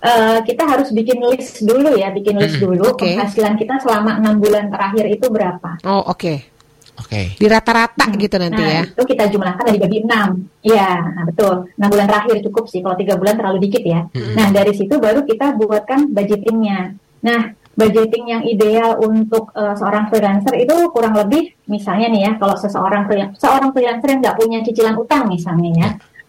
eh, 0.00 0.38
kita 0.42 0.64
harus 0.64 0.88
bikin 0.88 1.20
list 1.30 1.60
dulu 1.62 1.92
ya, 1.94 2.08
bikin 2.10 2.40
list 2.40 2.56
dulu 2.58 2.96
Oke. 2.96 3.12
penghasilan 3.12 3.54
kita 3.54 3.76
selama 3.84 4.16
enam 4.18 4.40
bulan 4.40 4.72
terakhir 4.72 5.04
itu 5.12 5.28
berapa. 5.28 5.84
Oh, 5.84 6.00
oke. 6.10 6.57
Oke. 6.98 7.38
Di 7.38 7.46
rata-rata 7.46 8.04
gitu 8.14 8.36
nanti 8.36 8.62
nah, 8.62 8.70
ya. 8.70 8.82
itu 8.90 9.04
kita 9.06 9.24
jumlahkan 9.30 9.64
dari 9.64 9.78
bagi 9.78 9.98
enam. 10.02 10.28
Iya, 10.60 10.90
nah 11.14 11.24
betul. 11.24 11.54
Enam 11.78 11.88
bulan 11.94 12.06
terakhir 12.10 12.36
cukup 12.50 12.64
sih. 12.66 12.80
Kalau 12.82 12.96
tiga 12.98 13.14
bulan 13.14 13.34
terlalu 13.38 13.58
dikit 13.70 13.82
ya. 13.86 14.00
Nah, 14.34 14.48
dari 14.50 14.72
situ 14.74 14.98
baru 14.98 15.22
kita 15.22 15.54
buatkan 15.54 16.10
budgetingnya. 16.10 16.98
Nah, 17.22 17.54
budgeting 17.78 18.24
yang 18.26 18.42
ideal 18.42 18.98
untuk 18.98 19.54
eh, 19.54 19.74
seorang 19.78 20.10
freelancer 20.10 20.54
itu 20.58 20.74
kurang 20.90 21.14
lebih, 21.14 21.54
misalnya 21.70 22.10
nih 22.10 22.22
ya, 22.26 22.32
kalau 22.42 22.58
seseorang 22.58 23.06
seorang 23.38 23.70
freelancer 23.70 24.08
yang 24.10 24.20
nggak 24.20 24.38
punya 24.38 24.58
cicilan 24.66 24.98
utang 24.98 25.30
misalnya 25.30 25.70
ya, 25.70 25.88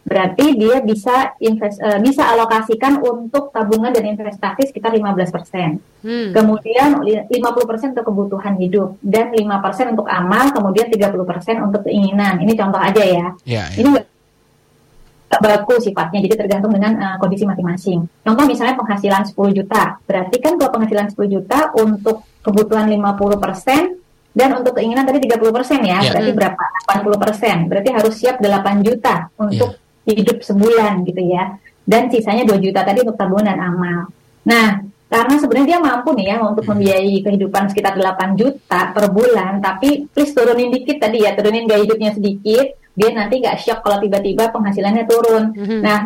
berarti 0.09 0.57
dia 0.57 0.81
bisa 0.81 1.37
invest, 1.37 1.77
eh, 1.77 2.01
bisa 2.01 2.25
alokasikan 2.25 2.97
untuk 2.97 3.53
tabungan 3.53 3.93
dan 3.93 4.09
investasi 4.09 4.65
sekitar 4.65 4.89
15%. 4.89 5.77
Hmm. 6.01 6.33
Kemudian 6.33 7.05
li- 7.05 7.21
50% 7.29 7.93
untuk 7.93 8.09
kebutuhan 8.09 8.57
hidup 8.57 8.97
dan 9.05 9.29
5% 9.29 9.93
untuk 9.93 10.09
amal, 10.09 10.49
kemudian 10.49 10.89
30% 10.89 11.61
untuk 11.61 11.85
keinginan. 11.85 12.41
Ini 12.41 12.57
contoh 12.57 12.81
aja 12.81 13.03
ya. 13.05 13.25
Ya, 13.45 13.69
ya. 13.69 13.77
Ini 13.77 13.89
baku 15.29 15.77
sifatnya, 15.77 16.25
jadi 16.25 16.35
tergantung 16.41 16.73
dengan 16.73 16.97
uh, 16.97 17.15
kondisi 17.21 17.45
masing-masing. 17.45 18.01
Contoh 18.25 18.43
misalnya 18.49 18.73
penghasilan 18.73 19.29
10 19.29 19.53
juta, 19.53 20.01
berarti 20.09 20.41
kan 20.41 20.57
kalau 20.57 20.73
penghasilan 20.73 21.13
10 21.13 21.29
juta 21.29 21.69
untuk 21.77 22.25
kebutuhan 22.41 22.89
50% 22.89 23.93
dan 24.33 24.49
untuk 24.57 24.73
keinginan 24.73 25.05
tadi 25.05 25.21
30% 25.21 25.85
ya, 25.85 26.01
Ya. 26.01 26.09
berarti 26.17 26.31
berapa? 26.33 26.63
80%. 26.89 27.69
Berarti 27.69 27.89
harus 27.93 28.13
siap 28.17 28.41
8 28.41 28.81
juta 28.81 29.29
untuk 29.37 29.77
hidup 30.05 30.43
sebulan 30.43 31.03
gitu 31.07 31.21
ya. 31.25 31.57
Dan 31.83 32.07
sisanya 32.13 32.45
2 32.45 32.61
juta 32.61 32.85
tadi 32.85 33.01
untuk 33.01 33.17
tabungan 33.17 33.49
dan 33.49 33.59
amal. 33.59 34.13
Nah, 34.45 34.85
karena 35.09 35.35
sebenarnya 35.41 35.67
dia 35.73 35.79
mampu 35.81 36.13
nih 36.13 36.27
ya 36.29 36.37
untuk 36.45 36.69
membiayai 36.69 37.17
kehidupan 37.25 37.73
sekitar 37.73 37.97
8 37.97 38.37
juta 38.37 38.93
per 38.93 39.09
bulan, 39.09 39.57
tapi 39.57 40.05
please 40.13 40.37
turunin 40.37 40.69
dikit 40.69 41.01
tadi 41.01 41.25
ya, 41.25 41.33
turunin 41.33 41.65
gaya 41.65 41.81
hidupnya 41.81 42.13
sedikit, 42.13 42.77
dia 42.93 43.09
nanti 43.17 43.41
nggak 43.41 43.57
shock 43.57 43.81
kalau 43.81 43.97
tiba-tiba 43.97 44.53
penghasilannya 44.53 45.03
turun. 45.09 45.43
Mhm. 45.57 45.79
Nah, 45.81 46.05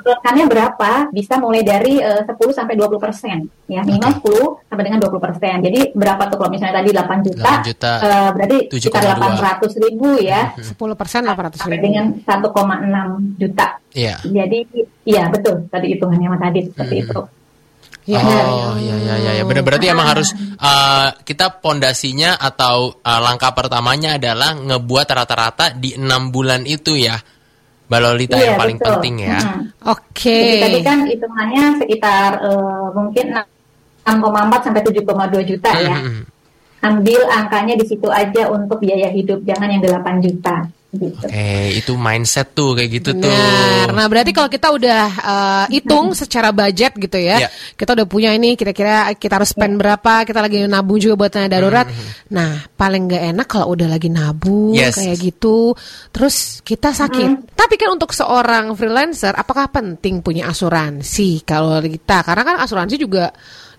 menurunkannya 0.00 0.44
berapa? 0.46 0.90
Bisa 1.10 1.34
mulai 1.36 1.60
dari 1.60 1.96
eh, 1.96 2.22
10 2.24 2.34
sampai 2.50 2.74
20 2.74 2.96
persen, 2.96 3.38
ya 3.66 3.80
minimal 3.80 4.18
10 4.18 4.66
sampai 4.66 4.84
dengan 4.84 4.98
20 5.00 5.20
persen. 5.20 5.54
Jadi 5.60 5.80
berapa 5.92 6.22
tuh 6.26 6.36
kalau 6.36 6.50
misalnya 6.50 6.80
tadi 6.80 6.90
8 6.90 7.20
juta, 7.22 7.52
8 7.60 7.68
juta, 7.68 7.92
eh, 8.00 8.28
berarti 8.32 8.58
7,2. 8.68 8.80
sekitar 8.80 9.02
800 9.14 9.72
ribu 9.78 10.08
ya, 10.18 10.40
10 10.56 10.96
persen 10.96 11.20
800 11.22 11.60
sampai 11.60 11.76
ribu. 11.76 11.86
dengan 11.86 12.04
1,6 12.20 13.08
juta. 13.36 13.66
Iya. 13.92 14.16
Jadi, 14.22 14.58
iya 15.04 15.28
betul 15.28 15.66
tadi 15.66 15.86
hitungannya 15.92 16.28
Mas 16.30 16.42
Adit 16.42 16.70
seperti 16.70 16.96
Mhm. 16.96 17.04
itu. 17.06 17.20
Ya. 18.08 18.24
Oh 18.26 18.74
iya 18.80 18.96
iya 18.96 19.14
iya 19.20 19.32
ya. 19.38 19.44
benar 19.44 19.62
berarti 19.62 19.86
emang 19.86 20.08
harus 20.08 20.32
uh, 20.58 21.14
kita 21.22 21.60
pondasinya 21.62 22.34
atau 22.34 22.90
uh, 22.96 23.20
langkah 23.22 23.52
pertamanya 23.54 24.16
adalah 24.18 24.56
ngebuat 24.56 25.06
rata-rata 25.06 25.76
di 25.76 25.94
enam 25.94 26.32
bulan 26.32 26.64
itu 26.66 26.96
ya. 26.96 27.14
Mbak 27.90 28.00
Lolita 28.06 28.38
Iya, 28.38 28.46
yang 28.54 28.60
paling 28.62 28.78
betul. 28.78 28.90
penting 28.94 29.14
ya. 29.18 29.38
Mhm. 29.42 29.62
Oke. 29.90 30.38
Jadi 30.38 30.62
tadi 30.62 30.78
kan 30.86 30.98
hitungannya 31.10 31.64
sekitar 31.82 32.30
eh, 32.38 32.86
mungkin 32.94 33.26
6,4 34.06 34.60
sampai 34.62 34.82
7,2 34.86 35.42
juta 35.42 35.70
ya. 35.74 35.98
Mhm. 35.98 36.22
Ambil 36.80 37.20
angkanya 37.28 37.74
di 37.76 37.84
situ 37.84 38.06
aja 38.08 38.46
untuk 38.48 38.78
biaya 38.80 39.10
hidup, 39.10 39.42
jangan 39.42 39.68
yang 39.68 39.82
8 39.82 40.22
juta. 40.22 40.70
Gitu. 40.90 41.22
Oke, 41.22 41.78
itu 41.78 41.92
mindset 41.94 42.50
tuh 42.50 42.74
kayak 42.74 42.90
gitu 42.98 43.10
tuh. 43.14 43.30
Benar. 43.30 43.94
Nah, 43.94 44.06
berarti 44.10 44.34
kalau 44.34 44.50
kita 44.50 44.74
udah 44.74 45.02
uh, 45.22 45.64
hitung 45.70 46.18
secara 46.18 46.50
budget 46.50 46.98
gitu 46.98 47.14
ya, 47.14 47.46
Iya. 47.46 47.48
kita 47.78 47.94
udah 47.94 48.06
punya 48.10 48.34
ini 48.34 48.58
kira-kira 48.58 49.14
kita 49.14 49.38
harus 49.38 49.54
spend 49.54 49.78
berapa, 49.78 50.26
kita 50.26 50.42
lagi 50.42 50.66
nabung 50.66 50.98
juga 50.98 51.14
buat 51.14 51.30
dana 51.30 51.46
darurat. 51.46 51.86
Nah, 52.34 52.66
paling 52.74 53.06
nggak 53.06 53.22
enak 53.30 53.46
kalau 53.46 53.78
udah 53.78 53.86
lagi 53.86 54.10
nabung 54.10 54.74
Yes. 54.74 54.98
kayak 54.98 55.14
gitu, 55.22 55.78
terus 56.10 56.58
kita 56.66 56.90
sakit. 56.90 57.54
Tapi 57.54 57.74
kan 57.78 57.94
untuk 57.94 58.10
seorang 58.10 58.74
freelancer, 58.74 59.30
apakah 59.30 59.70
penting 59.70 60.26
punya 60.26 60.50
asuransi 60.50 61.46
kalau 61.46 61.78
kita? 61.86 62.26
Karena 62.26 62.42
kan 62.42 62.56
asuransi 62.66 62.98
juga 62.98 63.30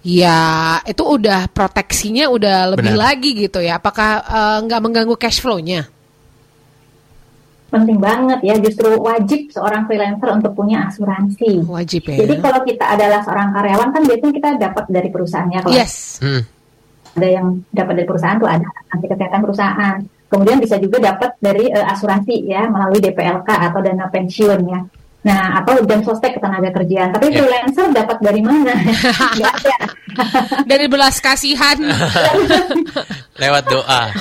ya 0.01 0.79
itu 0.87 1.03
udah 1.03 1.51
proteksinya 1.51 2.25
udah 2.31 2.73
lebih 2.73 2.95
Benar. 2.95 3.03
lagi 3.03 3.29
gitu 3.35 3.59
ya. 3.59 3.83
Apakah 3.83 4.23
uh, 4.23 4.57
nggak 4.63 4.79
mengganggu 4.79 5.15
cash 5.19 5.43
flow-nya? 5.43 5.91
Penting 7.71 8.03
banget 8.03 8.39
ya, 8.43 8.59
justru 8.59 8.99
wajib 8.99 9.47
seorang 9.47 9.87
freelancer 9.87 10.27
untuk 10.35 10.51
punya 10.51 10.91
asuransi. 10.91 11.63
Wajib 11.63 12.03
ya. 12.03 12.27
Jadi 12.27 12.43
kalau 12.43 12.59
kita 12.67 12.83
adalah 12.83 13.23
seorang 13.23 13.55
karyawan 13.55 13.89
kan 13.95 14.01
biasanya 14.03 14.33
kita 14.35 14.49
dapat 14.59 14.83
dari 14.91 15.07
perusahaannya. 15.07 15.59
Kalau 15.63 15.75
yes. 15.79 16.19
Hmm. 16.19 16.43
ada 17.11 17.27
yang 17.27 17.47
dapat 17.71 17.93
dari 17.99 18.07
perusahaan 18.07 18.39
tuh 18.39 18.47
ada 18.47 18.67
asuransi 18.67 19.07
kesehatan 19.07 19.39
perusahaan. 19.39 19.97
Kemudian 20.31 20.57
bisa 20.63 20.75
juga 20.79 20.97
dapat 20.99 21.31
dari 21.39 21.71
eh, 21.71 21.85
asuransi 21.91 22.35
ya 22.47 22.67
melalui 22.67 22.99
DPLK 22.99 23.47
atau 23.47 23.79
dana 23.79 24.07
pensiun 24.11 24.59
ya. 24.67 24.79
Nah, 25.21 25.61
atau 25.61 25.77
jam 25.85 26.01
sostek 26.01 26.33
ketenaga 26.33 26.73
kerjaan. 26.73 27.13
Tapi 27.13 27.29
Ya. 27.29 27.45
freelancer 27.45 27.93
dapat 27.93 28.17
dari 28.25 28.41
mana? 28.41 28.73
Nggak 29.37 29.53
ada. 29.53 29.77
Dari 30.65 30.85
belas 30.89 31.21
kasihan. 31.21 31.77
Lewat 33.41 33.63
doa. 33.69 34.09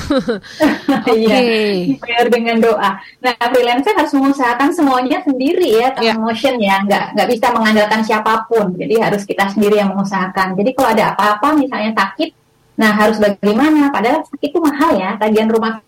Iya. 1.11 1.37
Oke. 1.41 1.51
Bayar 2.05 2.27
dengan 2.29 2.57
doa. 2.61 2.91
Nah, 3.25 3.33
freelancer 3.49 3.97
harus 3.97 4.13
mengusahakan 4.13 4.71
semuanya 4.77 5.25
sendiri 5.25 5.81
ya, 5.81 5.89
Iya. 5.97 6.13
motion 6.21 6.61
ya, 6.61 6.85
nggak 6.85 7.17
nggak 7.17 7.29
bisa 7.33 7.47
mengandalkan 7.51 8.01
siapa 8.05 8.45
pun. 8.45 8.77
Jadi 8.77 9.01
harus 9.01 9.23
kita 9.25 9.49
sendiri 9.49 9.81
yang 9.81 9.97
mengusahakan. 9.97 10.53
Jadi 10.53 10.71
kalau 10.77 10.93
ada 10.93 11.17
apa-apa, 11.17 11.57
misalnya 11.57 11.97
sakit, 11.97 12.29
nah 12.77 12.93
harus 12.93 13.17
bagaimana? 13.17 13.89
Padahal 13.89 14.21
sakit 14.29 14.53
itu 14.53 14.59
mahal 14.61 14.93
ya, 15.01 15.17
tagihan 15.17 15.49
rumah 15.49 15.81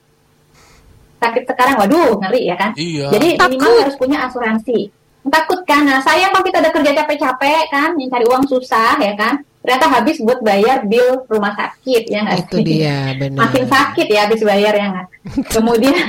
sakit 1.21 1.45
sekarang, 1.47 1.77
waduh 1.79 2.19
ngeri 2.19 2.49
ya 2.49 2.57
kan? 2.57 2.71
Iya. 2.75 3.13
Jadi 3.13 3.29
minimal 3.39 3.73
harus 3.87 3.97
punya 4.01 4.19
asuransi. 4.27 4.91
Takut 5.23 5.63
kan? 5.63 5.87
Nah, 5.87 6.03
sayang 6.03 6.35
kalau 6.35 6.43
kita 6.43 6.59
udah 6.59 6.73
kerja 6.75 6.91
capek-capek 6.99 7.65
kan, 7.71 7.91
mencari 7.95 8.27
uang 8.27 8.45
susah 8.51 8.99
ya 8.99 9.15
kan? 9.15 9.39
Ternyata 9.63 9.87
habis 9.95 10.19
buat 10.19 10.43
bayar 10.43 10.83
bill 10.91 11.23
rumah 11.31 11.55
sakit 11.55 12.11
ya 12.11 12.27
nggak 12.27 12.51
Itu 12.51 12.67
dia 12.67 13.15
benar. 13.15 13.47
Makin 13.47 13.65
sakit 13.71 14.07
ya 14.11 14.27
habis 14.27 14.43
bayar 14.43 14.75
ya 14.75 14.87
nggak? 14.91 15.07
Kemudian 15.55 15.95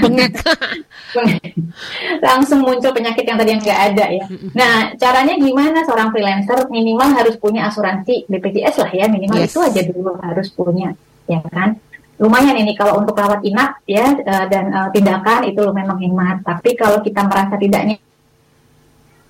langsung 2.25 2.65
muncul 2.65 2.89
penyakit 2.89 3.21
yang 3.21 3.37
tadi 3.37 3.53
yang 3.53 3.61
nggak 3.61 3.81
ada 3.93 4.05
ya. 4.09 4.25
Nah, 4.57 4.73
caranya 4.97 5.37
gimana 5.37 5.85
seorang 5.85 6.09
freelancer 6.09 6.65
minimal 6.73 7.13
harus 7.13 7.37
punya 7.37 7.69
asuransi 7.69 8.25
BPJS 8.25 8.81
lah 8.81 8.89
ya, 8.89 9.05
minimal 9.05 9.37
Yes. 9.37 9.53
itu 9.53 9.61
aja 9.61 9.81
dulu 9.85 10.17
harus 10.17 10.49
punya, 10.49 10.97
ya 11.29 11.37
kan? 11.53 11.77
Lumayan 12.17 12.57
ini 12.57 12.73
kalau 12.73 13.05
untuk 13.05 13.13
rawat 13.13 13.45
inap 13.45 13.85
ya 13.85 14.17
eh, 14.17 14.45
dan 14.49 14.73
eh, 14.73 14.89
tindakan 14.97 15.45
itu 15.45 15.61
lumayan 15.61 15.93
menghemat. 15.93 16.41
Tapi 16.41 16.73
kalau 16.73 17.05
kita 17.05 17.21
merasa 17.29 17.53
tidak 17.61 17.85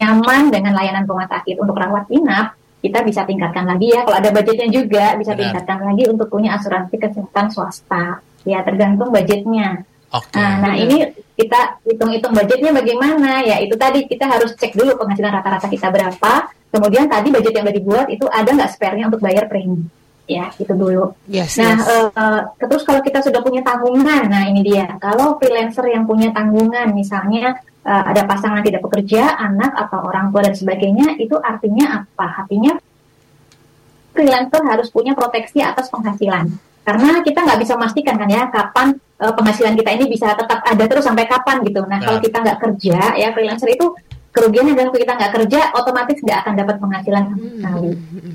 nyaman 0.04 0.52
dengan 0.52 0.76
layanan 0.76 1.08
rumah 1.08 1.32
sakit 1.32 1.56
untuk 1.64 1.80
rawat 1.80 2.12
inap, 2.12 2.60
kita 2.84 3.00
bisa 3.08 3.24
tingkatkan 3.24 3.64
lagi 3.64 3.96
ya. 3.96 4.04
Kalau 4.04 4.20
ada 4.20 4.30
budgetnya 4.36 4.68
juga 4.68 5.16
bisa 5.16 5.32
Benar. 5.32 5.42
tingkatkan 5.56 5.80
lagi 5.88 6.04
untuk 6.12 6.28
punya 6.28 6.60
asuransi 6.60 6.96
kesehatan 7.00 7.48
swasta. 7.48 8.20
Ya 8.44 8.60
tergantung 8.68 9.16
budgetnya. 9.16 9.88
Oke. 10.12 10.36
Nah, 10.38 10.60
nah 10.62 10.74
ini 10.76 11.10
kita 11.34 11.82
hitung-hitung 11.88 12.36
budgetnya 12.38 12.70
bagaimana 12.70 13.42
ya 13.42 13.58
itu 13.64 13.74
tadi 13.74 14.06
kita 14.06 14.30
harus 14.30 14.54
cek 14.54 14.78
dulu 14.78 14.94
penghasilan 15.02 15.34
rata-rata 15.34 15.66
kita 15.66 15.90
berapa 15.90 16.54
kemudian 16.70 17.10
tadi 17.10 17.34
budget 17.34 17.54
yang 17.58 17.66
udah 17.66 17.78
dibuat 17.82 18.08
itu 18.14 18.26
ada 18.30 18.50
nggak 18.54 18.70
spare-nya 18.70 19.10
untuk 19.10 19.26
bayar 19.26 19.50
premi 19.50 19.82
ya 20.30 20.54
itu 20.56 20.70
dulu 20.70 21.18
Yes, 21.26 21.58
nah 21.58 21.74
yes. 21.76 21.90
eh, 21.90 22.42
terus 22.70 22.86
kalau 22.86 23.02
kita 23.02 23.26
sudah 23.26 23.42
punya 23.42 23.66
tanggungan 23.66 24.30
nah 24.30 24.46
ini 24.46 24.62
dia 24.62 24.86
kalau 25.02 25.42
freelancer 25.42 25.90
yang 25.90 26.06
punya 26.06 26.30
tanggungan 26.30 26.94
misalnya 26.94 27.58
eh, 27.84 28.04
ada 28.12 28.24
pasangan 28.28 28.64
tidak 28.64 28.82
bekerja 28.84 29.36
anak 29.40 29.72
atau 29.76 30.04
orang 30.08 30.32
tua 30.32 30.48
dan 30.48 30.56
sebagainya 30.56 31.20
itu 31.20 31.36
artinya 31.40 32.04
apa 32.04 32.48
artinya 32.48 32.74
freelancer 34.14 34.62
harus 34.64 34.88
punya 34.94 35.18
proteksi 35.18 35.60
atas 35.60 35.90
penghasilan. 35.90 36.48
Karena 36.84 37.24
kita 37.24 37.40
nggak 37.48 37.60
bisa 37.64 37.74
memastikan 37.80 38.16
kan 38.20 38.30
ya 38.30 38.52
kapan 38.52 38.94
uh, 39.24 39.34
penghasilan 39.34 39.74
kita 39.74 39.90
ini 39.96 40.06
bisa 40.12 40.36
tetap 40.36 40.62
ada 40.62 40.84
terus 40.86 41.08
sampai 41.08 41.26
kapan 41.26 41.64
gitu. 41.64 41.82
Nah, 41.88 42.00
kalau 42.04 42.20
kita 42.20 42.38
nggak 42.44 42.60
kerja 42.60 42.98
ya 43.16 43.32
freelancer 43.32 43.72
itu 43.72 43.96
kerugiannya 44.34 44.74
adalah 44.74 44.90
kalau 44.92 45.02
kita 45.02 45.14
nggak 45.14 45.34
kerja 45.40 45.60
otomatis 45.78 46.18
nggak 46.20 46.40
akan 46.44 46.54
dapat 46.58 46.76
penghasilan 46.82 47.24
sama 47.30 47.46
sekali. 47.48 47.92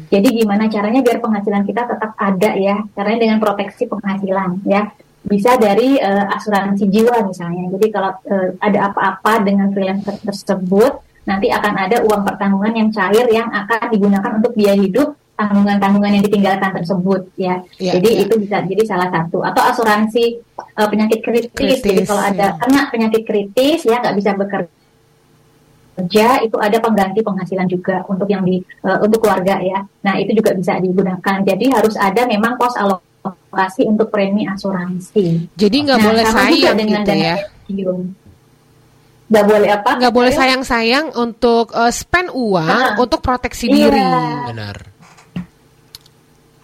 Jadi 0.08 0.28
gimana 0.32 0.64
caranya 0.70 1.00
biar 1.04 1.18
penghasilan 1.20 1.62
kita 1.66 1.82
tetap 1.84 2.10
ada 2.16 2.50
ya? 2.56 2.76
Caranya 2.96 3.18
dengan 3.20 3.38
proteksi 3.42 3.84
penghasilan 3.84 4.64
ya. 4.64 4.88
Bisa 5.28 5.60
dari 5.60 6.00
uh, 6.00 6.26
asuransi 6.32 6.88
jiwa 6.88 7.28
misalnya. 7.28 7.68
Jadi 7.76 7.86
kalau 7.92 8.16
uh, 8.16 8.48
ada 8.58 8.88
apa-apa 8.88 9.44
dengan 9.44 9.68
freelancer 9.70 10.16
tersebut, 10.24 11.04
nanti 11.28 11.52
akan 11.52 11.74
ada 11.76 12.00
uang 12.00 12.24
pertanggungan 12.24 12.72
yang 12.72 12.88
cair 12.88 13.28
yang 13.28 13.52
akan 13.52 13.92
digunakan 13.92 14.32
untuk 14.40 14.56
biaya 14.56 14.80
hidup 14.80 15.12
tanggungan-tanggungan 15.38 16.18
yang 16.18 16.24
ditinggalkan 16.26 16.70
tersebut 16.82 17.30
ya. 17.38 17.62
ya 17.78 17.94
jadi 17.94 18.10
ya. 18.10 18.20
itu 18.26 18.34
bisa 18.42 18.56
jadi 18.66 18.82
salah 18.82 19.06
satu 19.06 19.46
atau 19.46 19.62
asuransi 19.70 20.42
uh, 20.58 20.88
penyakit 20.90 21.22
kritis. 21.22 21.54
kritis. 21.54 21.84
Jadi 21.84 22.02
kalau 22.10 22.22
ada 22.26 22.46
ya. 22.50 22.58
kena 22.58 22.80
penyakit 22.90 23.22
kritis 23.22 23.86
ya 23.86 24.02
nggak 24.02 24.16
bisa 24.18 24.34
bekerja 24.34 26.26
itu 26.42 26.56
ada 26.58 26.78
pengganti 26.82 27.22
penghasilan 27.22 27.70
juga 27.70 28.02
untuk 28.10 28.26
yang 28.26 28.42
di 28.42 28.58
uh, 28.82 28.98
untuk 28.98 29.22
keluarga 29.22 29.62
ya. 29.62 29.78
Nah 30.02 30.18
itu 30.18 30.34
juga 30.34 30.58
bisa 30.58 30.74
digunakan. 30.82 31.36
Jadi 31.46 31.64
harus 31.70 31.94
ada 31.94 32.26
memang 32.26 32.58
pos 32.58 32.74
alokasi 32.74 33.07
untuk 33.88 34.08
premi 34.12 34.44
asuransi. 34.44 35.50
Jadi 35.56 35.76
nggak 35.88 35.98
nah, 35.98 36.06
boleh 36.06 36.24
sayang 36.28 36.76
gitu 36.78 37.12
ya. 37.16 37.36
Nggak 39.28 39.44
boleh 39.44 39.68
apa? 39.68 39.90
Nggak 40.00 40.14
boleh 40.14 40.32
sayang-sayang 40.32 41.06
untuk 41.16 41.72
uh, 41.76 41.92
spend 41.92 42.32
uang 42.32 42.64
nah, 42.64 42.96
untuk 42.96 43.20
proteksi 43.20 43.68
iya. 43.68 43.74
diri. 43.76 44.04
Benar. 44.48 44.76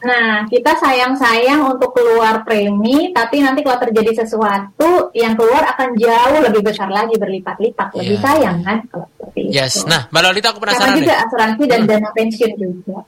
Nah, 0.05 0.45
kita 0.53 0.77
sayang-sayang 0.77 1.65
untuk 1.65 1.97
keluar 1.97 2.45
premi, 2.45 3.09
tapi 3.17 3.41
nanti 3.41 3.65
kalau 3.65 3.81
terjadi 3.89 4.21
sesuatu 4.21 5.09
yang 5.17 5.33
keluar 5.33 5.65
akan 5.65 5.97
jauh 5.97 6.45
lebih 6.45 6.61
besar 6.61 6.93
lagi, 6.93 7.17
berlipat-lipat. 7.17 7.97
Lebih 7.97 8.21
yeah. 8.21 8.25
sayang 8.25 8.57
kan 8.61 8.79
kalau 8.93 9.09
seperti 9.17 9.41
yes. 9.49 9.81
itu. 9.81 9.89
Nah, 9.89 10.05
Mbak 10.13 10.21
Lolita 10.29 10.49
aku 10.53 10.61
penasaran 10.61 10.93
Karena 10.93 11.01
juga 11.01 11.15
asuransi 11.25 11.63
dan 11.65 11.81
hmm. 11.81 11.89
dana 11.89 12.09
pensiun 12.13 12.53
juga. 12.61 12.99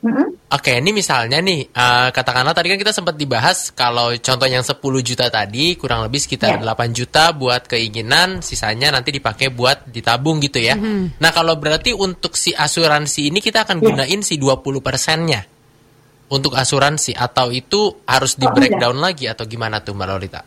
Mm-hmm. 0.00 0.56
Oke, 0.56 0.80
ini 0.80 0.96
misalnya 0.96 1.44
nih, 1.44 1.68
uh, 1.76 2.08
katakanlah 2.08 2.56
tadi 2.56 2.72
kan 2.72 2.80
kita 2.80 2.88
sempat 2.96 3.20
dibahas 3.20 3.68
kalau 3.76 4.16
contoh 4.16 4.48
yang 4.48 4.64
10 4.64 4.80
juta 5.04 5.28
tadi 5.28 5.76
kurang 5.76 6.08
lebih 6.08 6.16
sekitar 6.24 6.56
yeah. 6.56 6.72
8 6.72 6.96
juta 6.96 7.36
buat 7.36 7.68
keinginan, 7.68 8.40
sisanya 8.40 8.96
nanti 8.96 9.12
dipakai 9.12 9.52
buat 9.52 9.92
ditabung 9.92 10.40
gitu 10.40 10.56
ya. 10.56 10.80
Mm-hmm. 10.80 11.20
Nah, 11.20 11.30
kalau 11.36 11.60
berarti 11.60 11.92
untuk 11.92 12.32
si 12.32 12.56
asuransi 12.56 13.28
ini 13.28 13.44
kita 13.44 13.68
akan 13.68 13.84
yeah. 13.84 13.86
gunain 13.92 14.20
si 14.24 14.40
20 14.40 14.80
persennya 14.80 15.44
untuk 16.32 16.56
asuransi 16.56 17.12
atau 17.12 17.52
itu 17.52 18.00
harus 18.08 18.38
di 18.40 18.48
oh, 18.48 18.54
breakdown 18.56 18.96
oh, 18.96 19.04
lagi 19.04 19.28
atau 19.28 19.44
gimana 19.44 19.84
tuh 19.84 19.92
Mbak 19.92 20.08
Lolita? 20.08 20.42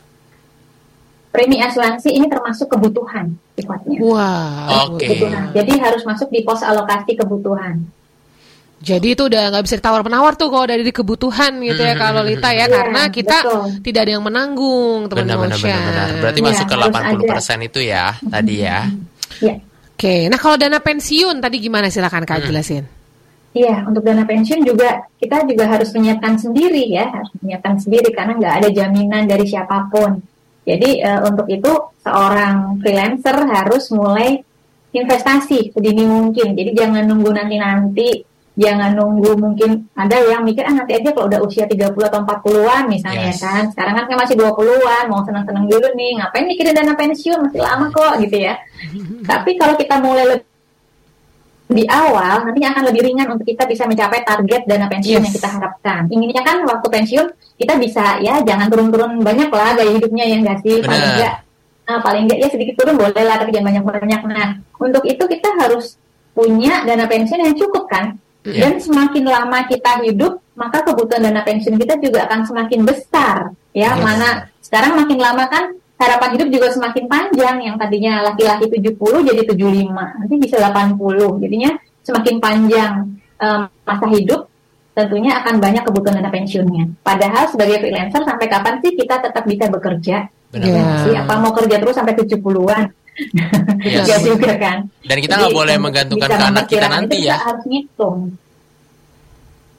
Premi 1.29 1.61
asuransi 1.61 2.13
ini 2.13 2.25
termasuk 2.29 2.69
kebutuhan 2.73 3.33
sifatnya. 3.53 3.97
Wah, 4.01 4.89
oke. 4.89 5.01
Okay. 5.01 5.29
Jadi 5.53 5.73
harus 5.81 6.01
masuk 6.05 6.29
di 6.29 6.45
pos 6.45 6.61
alokasi 6.61 7.17
kebutuhan. 7.17 7.85
Jadi 8.83 9.15
itu 9.15 9.23
udah 9.31 9.43
nggak 9.47 9.63
bisa 9.63 9.79
ditawar 9.79 10.03
menawar 10.03 10.35
tuh 10.35 10.51
kalau 10.51 10.67
dari 10.67 10.83
kebutuhan 10.83 11.55
gitu 11.63 11.79
ya 11.79 11.95
kalau 11.95 12.19
Lita 12.27 12.51
ya, 12.51 12.67
karena 12.67 13.07
kita 13.07 13.37
betul. 13.39 13.79
tidak 13.79 13.99
ada 14.03 14.11
yang 14.19 14.25
menanggung 14.27 15.07
teman-teman. 15.07 15.55
Benar, 15.55 15.59
benar, 15.63 15.79
benar, 15.87 16.09
Berarti 16.19 16.39
ya, 16.43 16.45
masuk 16.51 16.65
ke 16.67 16.75
80 17.23 17.31
persen 17.31 17.57
itu 17.63 17.79
ya 17.79 18.05
tadi 18.19 18.55
ya. 18.59 18.91
ya. 19.39 19.55
Oke, 19.95 20.27
nah 20.27 20.35
kalau 20.35 20.59
dana 20.59 20.83
pensiun 20.83 21.39
tadi 21.39 21.63
gimana 21.63 21.87
silakan 21.87 22.27
kak 22.27 22.43
hmm. 22.43 22.47
jelasin. 22.51 22.83
Iya, 23.53 23.87
untuk 23.87 24.03
dana 24.03 24.27
pensiun 24.27 24.65
juga 24.67 25.07
kita 25.15 25.47
juga 25.47 25.69
harus 25.69 25.93
menyiapkan 25.95 26.35
sendiri 26.41 26.83
ya, 26.91 27.07
harus 27.07 27.31
menyiapkan 27.39 27.79
sendiri 27.79 28.11
karena 28.11 28.35
nggak 28.35 28.55
ada 28.59 28.69
jaminan 28.73 29.23
dari 29.29 29.47
siapa 29.47 29.87
pun. 29.87 30.19
Jadi 30.67 30.99
uh, 31.05 31.23
untuk 31.29 31.47
itu 31.47 31.71
seorang 32.03 32.83
freelancer 32.83 33.37
harus 33.47 33.93
mulai 33.95 34.43
investasi 34.91 35.71
sedini 35.71 36.03
mungkin. 36.03 36.51
Jadi 36.57 36.71
jangan 36.73 37.05
nunggu 37.05 37.29
nanti-nanti, 37.29 38.32
jangan 38.53 38.93
nunggu 38.93 39.33
mungkin 39.33 39.89
ada 39.97 40.13
yang 40.13 40.45
mikir 40.45 40.61
ah 40.61 40.73
nanti 40.77 40.93
aja 40.93 41.09
kalau 41.09 41.25
udah 41.25 41.41
usia 41.41 41.65
30 41.65 41.89
atau 41.89 42.21
40-an 42.21 42.85
misalnya 42.85 43.33
yes. 43.33 43.41
kan. 43.41 43.65
Sekarang 43.73 43.93
kan 43.97 44.05
masih 44.13 44.37
20-an, 44.37 45.09
mau 45.09 45.25
senang-senang 45.25 45.65
dulu 45.65 45.87
nih, 45.97 46.21
ngapain 46.21 46.45
mikirin 46.45 46.77
dana 46.77 46.93
pensiun 46.93 47.49
masih 47.49 47.59
lama 47.65 47.89
kok 47.89 48.21
gitu 48.21 48.37
ya. 48.37 48.53
Tapi 49.29 49.57
kalau 49.57 49.73
kita 49.73 49.97
mulai 49.97 50.25
lebih 50.29 50.51
di 51.73 51.89
awal 51.89 52.45
nanti 52.45 52.61
akan 52.61 52.83
lebih 52.93 53.01
ringan 53.01 53.33
untuk 53.33 53.49
kita 53.49 53.65
bisa 53.65 53.89
mencapai 53.89 54.21
target 54.21 54.69
dana 54.69 54.85
pensiun 54.85 55.17
yes. 55.17 55.25
yang 55.25 55.33
kita 55.33 55.49
harapkan. 55.49 56.01
Inginnya 56.13 56.45
kan 56.45 56.61
waktu 56.69 56.87
pensiun 56.87 57.27
kita 57.57 57.73
bisa 57.81 58.21
ya 58.21 58.37
jangan 58.45 58.69
turun-turun 58.69 59.25
banyak 59.25 59.49
lah 59.49 59.73
gaya 59.73 59.91
hidupnya 59.97 60.25
yang 60.29 60.45
nggak 60.45 60.61
sih 60.61 60.85
paling 60.85 61.17
enggak 61.17 61.35
nah, 61.83 61.99
paling 61.99 62.29
enggak 62.29 62.39
ya 62.39 62.47
sedikit 62.53 62.75
turun 62.77 62.95
boleh 62.95 63.23
lah 63.25 63.41
tapi 63.41 63.49
jangan 63.49 63.73
banyak-banyak. 63.73 64.21
Nah 64.29 64.47
untuk 64.77 65.03
itu 65.09 65.23
kita 65.25 65.49
harus 65.57 65.97
punya 66.37 66.85
dana 66.85 67.09
pensiun 67.09 67.41
yang 67.41 67.55
cukup 67.57 67.89
kan. 67.89 68.21
Yeah. 68.43 68.67
Dan 68.67 68.83
semakin 68.83 69.23
lama 69.23 69.63
kita 69.71 70.03
hidup 70.03 70.43
maka 70.53 70.83
kebutuhan 70.83 71.23
dana 71.23 71.41
pensiun 71.47 71.79
kita 71.79 71.97
juga 72.03 72.27
akan 72.27 72.43
semakin 72.43 72.81
besar 72.83 73.55
ya. 73.71 73.95
Yes. 73.95 74.03
Mana 74.03 74.29
sekarang 74.59 74.99
makin 74.99 75.19
lama 75.19 75.47
kan 75.47 75.71
harapan 76.03 76.29
hidup 76.35 76.47
juga 76.51 76.67
semakin 76.75 77.05
panjang 77.07 77.55
yang 77.63 77.75
tadinya 77.79 78.25
laki-laki 78.27 78.67
70 78.67 78.99
jadi 79.23 79.41
75 79.47 79.93
nanti 79.93 80.35
bisa 80.35 80.55
80 80.59 80.99
jadinya 81.39 81.71
semakin 82.03 82.35
panjang 82.43 82.93
um, 83.39 83.61
masa 83.87 84.05
hidup 84.11 84.51
tentunya 84.93 85.31
akan 85.41 85.57
banyak 85.63 85.83
kebutuhan 85.87 86.19
dana 86.19 86.29
pensiunnya 86.29 86.83
padahal 87.01 87.47
sebagai 87.49 87.79
freelancer 87.79 88.21
sampai 88.27 88.45
kapan 88.51 88.75
sih 88.83 88.91
kita 88.93 89.23
tetap 89.23 89.43
bisa 89.47 89.65
bekerja 89.71 90.27
Benar. 90.53 91.09
Ya. 91.09 91.25
apa 91.25 91.33
mau 91.41 91.55
kerja 91.55 91.81
terus 91.81 91.97
sampai 91.97 92.13
70-an 92.13 92.83
yes. 93.85 94.21
juga 94.25 94.57
kan. 94.57 94.77
Dan 95.05 95.17
kita 95.21 95.33
nggak 95.37 95.53
boleh 95.53 95.75
menggantungkan 95.77 96.29
ke 96.29 96.43
anak 96.43 96.65
kita 96.69 96.87
nanti 96.89 97.29
ya. 97.29 97.37
harus 97.39 97.63
ngitung 97.65 98.37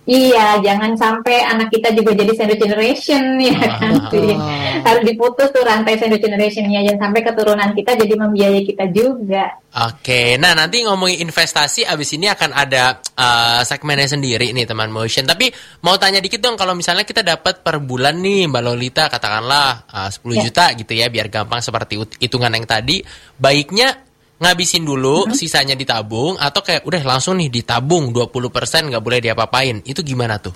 Iya, 0.04 0.60
jangan 0.60 0.92
sampai 1.00 1.40
anak 1.48 1.72
kita 1.72 1.96
juga 1.96 2.12
jadi 2.12 2.28
sandwich 2.36 2.60
generation 2.60 3.24
ya 3.48 3.56
kan. 3.80 4.04
Ah. 4.04 4.84
Harus 4.84 5.02
diputus 5.08 5.48
tuh 5.48 5.64
rantai 5.64 5.96
sandwich 5.96 6.20
generationnya 6.20 6.84
jangan 6.84 7.08
sampai 7.08 7.20
keturunan 7.24 7.70
kita 7.72 7.96
jadi 7.96 8.14
membiayai 8.20 8.62
kita 8.68 8.84
juga. 8.92 9.56
Oke, 9.74 10.36
nah 10.36 10.52
nanti 10.52 10.84
ngomongin 10.84 11.24
investasi 11.24 11.88
abis 11.88 12.14
ini 12.14 12.28
akan 12.28 12.52
ada 12.52 13.00
uh, 13.16 13.64
segmennya 13.64 14.12
sendiri 14.12 14.52
nih 14.52 14.68
teman 14.68 14.92
motion. 14.92 15.24
Tapi 15.24 15.48
mau 15.82 15.96
tanya 15.96 16.20
dikit 16.20 16.38
dong 16.38 16.60
kalau 16.60 16.76
misalnya 16.76 17.08
kita 17.08 17.24
dapat 17.24 17.64
per 17.64 17.80
bulan 17.80 18.20
nih 18.20 18.46
Mbak 18.46 18.62
Lolita 18.62 19.04
katakanlah 19.08 19.88
uh, 19.88 20.10
10 20.12 20.20
ya. 20.20 20.40
juta 20.46 20.64
gitu 20.76 20.92
ya 20.94 21.08
biar 21.08 21.32
gampang 21.32 21.64
seperti 21.64 21.96
hitungan 22.20 22.52
yang 22.52 22.68
tadi. 22.68 23.00
Baiknya 23.40 24.13
ngabisin 24.38 24.83
dulu, 24.83 25.31
hmm. 25.31 25.35
sisanya 25.35 25.79
ditabung 25.79 26.35
atau 26.35 26.61
kayak 26.61 26.83
udah 26.83 27.03
langsung 27.07 27.38
nih 27.38 27.51
ditabung 27.51 28.11
20% 28.11 28.90
nggak 28.90 29.03
boleh 29.05 29.20
diapa-apain. 29.23 29.83
Itu 29.87 30.03
gimana 30.03 30.38
tuh? 30.42 30.55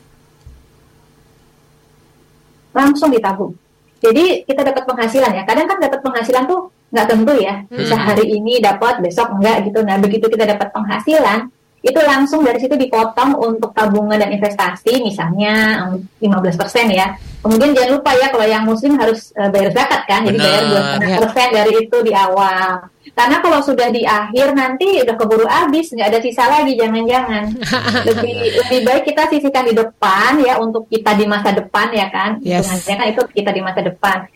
Langsung 2.74 3.14
ditabung. 3.14 3.54
Jadi 3.98 4.46
kita 4.46 4.62
dapat 4.62 4.86
penghasilan 4.86 5.30
ya. 5.34 5.42
Kadang 5.42 5.66
kan 5.66 5.78
dapat 5.82 6.00
penghasilan 6.02 6.44
tuh 6.46 6.70
nggak 6.94 7.06
tentu 7.06 7.34
ya. 7.38 7.54
Bisa 7.70 7.96
hmm. 7.98 8.06
hari 8.06 8.24
ini 8.30 8.62
dapat, 8.62 9.02
besok 9.02 9.34
enggak 9.38 9.66
gitu. 9.66 9.82
Nah, 9.82 9.98
begitu 9.98 10.26
kita 10.30 10.46
dapat 10.46 10.70
penghasilan, 10.70 11.50
itu 11.78 12.00
langsung 12.02 12.42
dari 12.42 12.58
situ 12.58 12.74
dipotong 12.74 13.38
untuk 13.38 13.70
tabungan 13.70 14.18
dan 14.18 14.34
investasi 14.34 14.98
misalnya 14.98 15.86
15% 16.18 16.90
ya. 16.90 17.14
Kemudian 17.38 17.70
jangan 17.70 17.90
lupa 17.94 18.10
ya 18.18 18.26
kalau 18.34 18.46
yang 18.50 18.66
muslim 18.66 18.98
harus 18.98 19.30
uh, 19.38 19.46
bayar 19.46 19.70
zakat 19.70 20.02
kan, 20.10 20.26
jadi 20.26 20.38
bayar 20.42 20.62
2,5% 20.98 21.38
ya. 21.38 21.46
dari 21.62 21.72
itu 21.78 21.96
di 22.02 22.12
awal. 22.14 22.82
Karena 23.18 23.42
kalau 23.42 23.58
sudah 23.58 23.90
di 23.90 24.06
akhir 24.06 24.54
nanti 24.54 25.02
udah 25.02 25.16
keburu 25.18 25.46
habis, 25.50 25.90
nggak 25.90 26.14
ada 26.14 26.20
sisa 26.22 26.46
lagi, 26.46 26.78
jangan-jangan. 26.78 27.50
lebih 28.14 28.32
lebih 28.62 28.80
baik 28.86 29.02
kita 29.10 29.26
sisihkan 29.26 29.66
di 29.66 29.74
depan 29.74 30.38
ya 30.38 30.62
untuk 30.62 30.86
kita 30.86 31.18
di 31.18 31.26
masa 31.26 31.50
depan 31.50 31.90
ya 31.90 32.06
kan. 32.14 32.38
Yes. 32.38 32.86
kan 32.86 33.10
itu 33.10 33.26
kita 33.34 33.50
di 33.50 33.58
masa 33.58 33.82
depan 33.82 34.30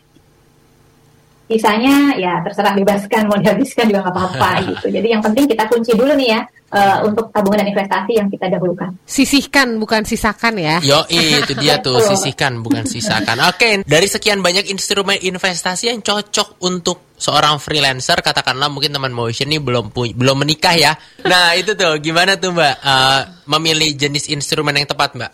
sisanya 1.52 2.16
ya 2.16 2.40
terserah 2.40 2.72
bebaskan 2.72 3.28
mau 3.28 3.36
dihabiskan 3.36 3.92
juga 3.92 4.08
nggak 4.08 4.14
apa-apa 4.16 4.50
gitu. 4.72 4.86
Jadi 4.88 5.08
yang 5.12 5.20
penting 5.20 5.44
kita 5.44 5.68
kunci 5.68 5.92
dulu 5.92 6.16
nih 6.16 6.28
ya 6.32 6.40
uh, 6.72 6.98
untuk 7.04 7.28
tabungan 7.28 7.60
dan 7.60 7.68
investasi 7.68 8.12
yang 8.16 8.28
kita 8.32 8.48
dahulukan. 8.48 8.96
Sisihkan 9.04 9.76
bukan 9.76 10.02
sisakan 10.08 10.56
ya. 10.56 10.76
Yo 10.80 11.04
itu 11.12 11.52
dia 11.60 11.78
tuh 11.84 12.00
sisihkan 12.00 12.64
bukan 12.64 12.88
sisakan. 12.88 13.36
Oke 13.46 13.56
okay, 13.60 13.72
dari 13.84 14.08
sekian 14.08 14.40
banyak 14.40 14.72
instrumen 14.72 15.20
investasi 15.20 15.92
yang 15.92 16.00
cocok 16.00 16.64
untuk 16.64 17.12
seorang 17.20 17.60
freelancer 17.62 18.18
katakanlah 18.18 18.66
mungkin 18.72 18.90
teman 18.90 19.14
motion 19.14 19.46
ini 19.52 19.60
belum 19.60 19.92
belum 19.92 20.36
menikah 20.42 20.74
ya. 20.74 20.92
Nah 21.28 21.54
itu 21.54 21.76
tuh 21.76 22.00
gimana 22.00 22.40
tuh 22.40 22.56
mbak 22.56 22.74
uh, 22.82 23.20
memilih 23.46 23.92
jenis 23.94 24.32
instrumen 24.32 24.74
yang 24.74 24.88
tepat 24.88 25.14
mbak? 25.14 25.32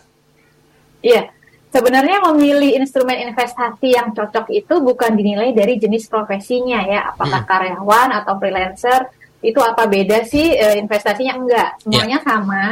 Iya 0.99 1.38
sebenarnya 1.69 2.25
memilih 2.29 2.77
instrumen 2.81 3.29
investasi 3.29 3.93
yang 3.93 4.13
cocok 4.13 4.49
itu 4.53 4.75
bukan 4.81 5.13
dinilai 5.13 5.53
dari 5.53 5.77
jenis 5.77 6.09
profesinya 6.09 6.81
ya, 6.85 7.13
apakah 7.13 7.45
hmm. 7.45 7.49
karyawan 7.49 8.09
atau 8.21 8.33
freelancer 8.41 9.09
itu 9.39 9.59
apa 9.63 9.87
beda 9.87 10.27
sih 10.27 10.51
uh, 10.51 10.75
investasinya 10.75 11.33
enggak 11.39 11.69
semuanya 11.79 12.19
yeah. 12.19 12.27
sama 12.27 12.63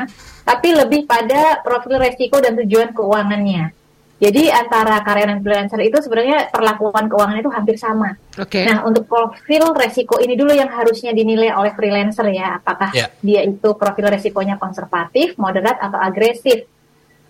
tapi 0.43 0.75
lebih 0.75 1.07
pada 1.07 1.63
profil 1.63 1.95
resiko 1.95 2.43
dan 2.43 2.59
tujuan 2.59 2.91
keuangannya 2.91 3.71
jadi 4.17 4.49
antara 4.49 5.05
karyawan 5.05 5.37
dan 5.37 5.41
freelancer 5.45 5.79
itu 5.85 5.97
sebenarnya 6.01 6.49
perlakuan 6.49 7.05
keuangan 7.05 7.37
itu 7.37 7.53
hampir 7.53 7.77
sama. 7.77 8.17
Okay. 8.33 8.65
Nah 8.65 8.81
untuk 8.81 9.05
profil 9.05 9.77
resiko 9.77 10.17
ini 10.17 10.33
dulu 10.33 10.57
yang 10.57 10.73
harusnya 10.73 11.13
dinilai 11.13 11.53
oleh 11.53 11.69
freelancer 11.77 12.25
ya, 12.33 12.57
apakah 12.57 12.97
yeah. 12.97 13.13
dia 13.21 13.45
itu 13.45 13.77
profil 13.77 14.09
resikonya 14.09 14.57
konservatif, 14.57 15.37
moderat 15.37 15.77
atau 15.77 16.01
agresif. 16.01 16.65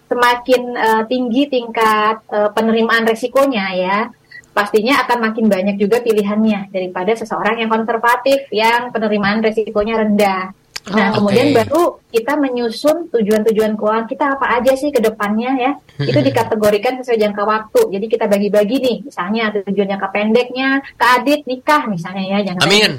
Semakin 0.07 0.61
uh, 0.73 1.03
tinggi 1.05 1.51
tingkat 1.51 2.23
uh, 2.31 2.49
penerimaan 2.55 3.03
resikonya 3.03 3.65
ya, 3.75 3.97
pastinya 4.55 5.03
akan 5.05 5.29
makin 5.29 5.45
banyak 5.51 5.75
juga 5.77 6.01
pilihannya 6.01 6.73
daripada 6.73 7.13
seseorang 7.13 7.61
yang 7.61 7.69
konservatif 7.69 8.47
yang 8.49 8.89
penerimaan 8.89 9.43
resikonya 9.43 10.01
rendah. 10.01 10.55
Nah, 10.87 11.11
oh, 11.11 11.19
kemudian 11.19 11.51
okay. 11.51 11.55
baru 11.59 11.83
kita 12.07 12.33
menyusun 12.39 13.11
tujuan-tujuan 13.11 13.75
keuangan 13.75 14.07
kita 14.07 14.39
apa 14.39 14.55
aja 14.55 14.71
sih 14.79 14.87
ke 14.87 15.03
depannya 15.03 15.51
ya. 15.59 15.71
Itu 15.99 16.23
dikategorikan 16.23 17.03
sesuai 17.03 17.19
jangka 17.27 17.43
waktu. 17.43 17.81
Jadi 17.99 18.05
kita 18.07 18.25
bagi-bagi 18.31 18.77
nih, 18.79 18.97
misalnya 19.03 19.51
tujuan 19.51 19.87
jangka 19.91 20.07
pendeknya 20.15 20.79
ke 20.95 21.05
adit 21.19 21.43
nikah 21.43 21.91
misalnya 21.91 22.23
ya, 22.23 22.37
jangan 22.47 22.61
Amin. 22.63 22.91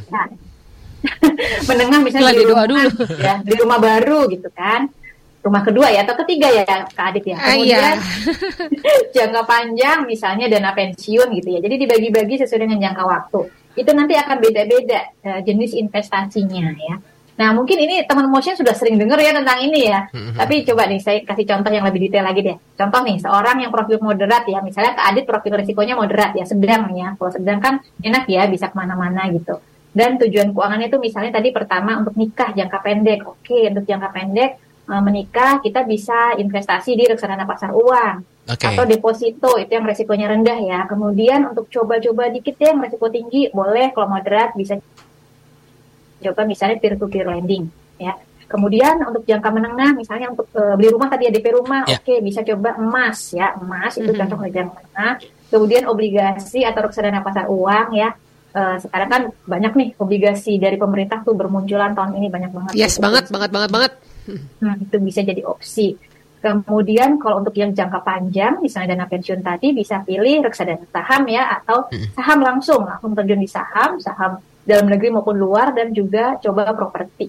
Menengah 1.69 2.01
misalnya 2.05 2.35
di 2.37 2.45
rumah 2.45 2.67
dulu. 2.69 2.89
ya, 3.17 3.35
di 3.41 3.55
rumah 3.57 3.79
baru 3.81 4.29
gitu 4.29 4.49
kan. 4.53 4.93
Rumah 5.49 5.65
kedua 5.65 5.89
ya 5.89 6.05
atau 6.05 6.13
ketiga 6.21 6.53
ya 6.53 6.69
ke 6.69 7.01
adit 7.01 7.25
ya. 7.25 7.37
Ah, 7.41 7.57
iya. 7.57 7.97
Kemudian 7.97 7.97
jangka 9.17 9.43
panjang 9.49 9.99
misalnya 10.05 10.45
dana 10.53 10.77
pensiun 10.77 11.33
gitu 11.41 11.49
ya. 11.57 11.65
Jadi 11.65 11.89
dibagi-bagi 11.89 12.45
sesuai 12.45 12.69
dengan 12.69 12.85
jangka 12.85 13.05
waktu. 13.09 13.41
Itu 13.73 13.97
nanti 13.97 14.13
akan 14.13 14.37
beda-beda 14.45 15.09
uh, 15.25 15.41
jenis 15.41 15.73
investasinya 15.73 16.69
ya. 16.77 17.01
Nah, 17.39 17.55
mungkin 17.55 17.79
ini 17.79 18.03
teman 18.03 18.27
motion 18.27 18.59
sudah 18.59 18.75
sering 18.75 18.99
dengar 18.99 19.17
ya 19.23 19.31
tentang 19.31 19.63
ini 19.63 19.89
ya. 19.89 20.11
Mm-hmm. 20.11 20.37
Tapi 20.37 20.55
coba 20.67 20.91
nih 20.91 21.01
saya 21.01 21.23
kasih 21.23 21.47
contoh 21.47 21.71
yang 21.71 21.87
lebih 21.87 22.11
detail 22.11 22.27
lagi 22.27 22.43
deh. 22.43 22.59
Contoh 22.75 23.01
nih, 23.07 23.23
seorang 23.23 23.63
yang 23.63 23.71
profil 23.71 24.03
moderat 24.03 24.43
ya, 24.51 24.59
misalnya 24.59 24.99
Kak 24.99 25.07
Adit 25.15 25.25
profil 25.25 25.55
risikonya 25.55 25.95
moderat 25.95 26.35
ya, 26.35 26.43
sedang 26.43 26.91
ya. 26.99 27.15
Kalau 27.15 27.31
sedang 27.31 27.63
kan 27.63 27.79
enak 28.03 28.27
ya, 28.27 28.51
bisa 28.51 28.67
ke 28.67 28.75
mana-mana 28.75 29.31
gitu. 29.31 29.63
Dan 29.95 30.19
tujuan 30.19 30.51
keuangannya 30.51 30.91
itu 30.91 30.99
misalnya 30.99 31.39
tadi 31.39 31.55
pertama 31.55 32.03
untuk 32.03 32.19
nikah 32.19 32.51
jangka 32.59 32.79
pendek. 32.83 33.23
Oke, 33.23 33.71
untuk 33.71 33.87
jangka 33.87 34.09
pendek 34.11 34.51
eh, 34.89 35.03
menikah 35.05 35.61
kita 35.61 35.85
bisa 35.85 36.35
investasi 36.41 36.97
di 36.97 37.05
reksadana 37.07 37.45
pasar 37.45 37.77
uang. 37.77 38.41
Okay. 38.49 38.73
Atau 38.73 38.89
deposito 38.89 39.61
itu 39.61 39.69
yang 39.77 39.85
resikonya 39.85 40.33
rendah 40.33 40.57
ya. 40.57 40.81
Kemudian 40.89 41.53
untuk 41.53 41.69
coba-coba 41.69 42.33
dikit 42.33 42.57
ya 42.57 42.73
yang 42.73 42.81
resiko 42.81 43.13
tinggi 43.13 43.53
boleh 43.53 43.93
kalau 43.93 44.09
moderat 44.09 44.57
bisa 44.57 44.81
coba 46.19 46.43
misalnya 46.43 46.77
peer 46.83 46.99
to 46.99 47.07
peer 47.07 47.27
lending 47.27 47.71
ya 47.99 48.15
kemudian 48.49 48.97
untuk 49.05 49.29
jangka 49.29 49.51
menengah 49.53 49.93
misalnya 49.93 50.33
untuk 50.33 50.49
uh, 50.57 50.75
beli 50.75 50.89
rumah 50.89 51.13
tadi 51.13 51.29
ya 51.29 51.33
DP 51.37 51.47
rumah 51.53 51.85
yeah. 51.85 52.01
oke 52.01 52.09
okay, 52.09 52.19
bisa 52.25 52.41
coba 52.43 52.81
emas 52.81 53.37
ya 53.37 53.55
emas 53.61 53.93
itu 54.01 54.09
mm-hmm. 54.09 54.21
contoh 54.25 54.49
jangka 54.49 54.73
menengah 54.73 55.15
kemudian 55.53 55.85
obligasi 55.87 56.65
atau 56.65 56.81
reksadana 56.89 57.21
pasar 57.21 57.47
uang 57.53 57.93
ya 57.93 58.17
uh, 58.57 58.77
sekarang 58.81 59.09
kan 59.13 59.23
banyak 59.45 59.73
nih 59.77 59.89
obligasi 60.01 60.57
dari 60.57 60.81
pemerintah 60.81 61.21
tuh 61.23 61.37
bermunculan 61.37 61.93
tahun 61.93 62.17
ini 62.17 62.29
banyak 62.33 62.51
banget 62.51 62.73
yes 62.73 62.97
banget 62.97 63.29
banget 63.29 63.53
banget 63.53 63.71
banget 63.71 63.93
hmm, 64.29 64.85
itu 64.85 64.97
bisa 65.01 65.25
jadi 65.25 65.43
opsi 65.49 65.97
Kemudian 66.39 67.19
kalau 67.19 67.43
untuk 67.43 67.51
yang 67.59 67.75
jangka 67.75 67.99
panjang, 68.07 68.63
misalnya 68.63 68.95
dana 68.95 69.11
pensiun 69.11 69.43
tadi 69.43 69.75
bisa 69.75 70.07
pilih 70.07 70.47
reksadana 70.47 70.87
saham 70.95 71.27
ya 71.27 71.59
atau 71.59 71.91
saham 72.15 72.39
langsung, 72.47 72.87
langsung 72.87 73.11
terjun 73.19 73.43
di 73.43 73.51
saham, 73.51 73.99
saham 73.99 74.39
dalam 74.63 74.87
negeri 74.87 75.11
maupun 75.11 75.35
luar 75.35 75.75
dan 75.75 75.91
juga 75.91 76.39
coba 76.39 76.71
properti. 76.79 77.27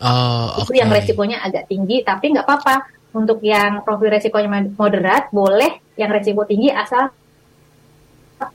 Oh, 0.00 0.64
Itu 0.64 0.72
yang 0.72 0.88
resikonya 0.88 1.44
agak 1.44 1.68
tinggi, 1.68 2.00
tapi 2.00 2.32
nggak 2.32 2.46
apa-apa. 2.48 2.96
Untuk 3.12 3.44
yang 3.44 3.84
profil 3.84 4.16
resikonya 4.16 4.48
moderat, 4.72 5.28
boleh 5.28 5.84
yang 6.00 6.08
resiko 6.08 6.48
tinggi 6.48 6.72
asal 6.72 7.12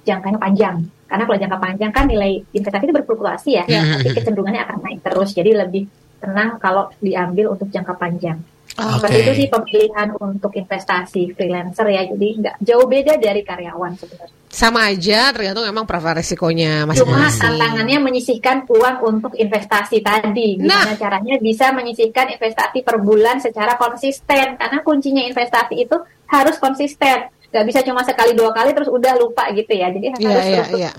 jangkanya 0.02 0.42
panjang. 0.42 0.90
Karena 1.06 1.24
kalau 1.30 1.38
jangka 1.38 1.58
panjang 1.62 1.92
kan 1.94 2.10
nilai 2.10 2.42
investasi 2.50 2.90
itu 2.90 2.96
berfluktuasi 2.98 3.50
ya, 3.62 3.66
yeah. 3.70 4.02
tapi 4.02 4.10
kecenderungannya 4.18 4.62
akan 4.66 4.78
naik 4.82 5.00
terus. 5.06 5.38
Jadi 5.38 5.54
lebih 5.54 5.86
tenang 6.24 6.56
kalau 6.56 6.88
diambil 7.04 7.52
untuk 7.52 7.68
jangka 7.68 8.00
panjang. 8.00 8.40
Oh, 8.74 8.98
okay. 8.98 9.22
itu 9.22 9.46
sih 9.46 9.48
pemilihan 9.54 10.18
untuk 10.18 10.50
investasi 10.58 11.38
freelancer 11.38 11.86
ya, 11.94 12.10
jadi 12.10 12.28
nggak 12.42 12.56
jauh 12.58 12.90
beda 12.90 13.22
dari 13.22 13.46
karyawan 13.46 13.94
sebenarnya. 13.94 14.34
Sama 14.50 14.90
aja, 14.90 15.30
tergantung 15.30 15.62
memang 15.70 15.86
profil 15.86 16.18
resikonya 16.18 16.90
masing-masing. 16.90 17.06
Cuma 17.06 17.30
tantangannya 17.30 17.98
menyisihkan 18.02 18.66
uang 18.66 18.98
untuk 19.06 19.38
investasi 19.38 20.02
tadi. 20.02 20.58
Gimana 20.58 20.90
nah. 20.90 20.98
caranya 20.98 21.38
bisa 21.38 21.70
menyisihkan 21.70 22.34
investasi 22.34 22.82
per 22.82 22.98
bulan 22.98 23.38
secara 23.38 23.78
konsisten? 23.78 24.58
Karena 24.58 24.82
kuncinya 24.82 25.22
investasi 25.22 25.78
itu 25.78 25.98
harus 26.34 26.58
konsisten. 26.58 27.30
Gak 27.54 27.66
bisa 27.70 27.86
cuma 27.86 28.02
sekali 28.02 28.34
dua 28.34 28.50
kali 28.50 28.74
terus 28.74 28.90
udah 28.90 29.14
lupa 29.22 29.54
gitu 29.54 29.70
ya. 29.70 29.94
Jadi 29.94 30.18
yeah, 30.18 30.34
harus 30.34 30.46
yeah, 30.50 30.90
yeah 30.90 30.94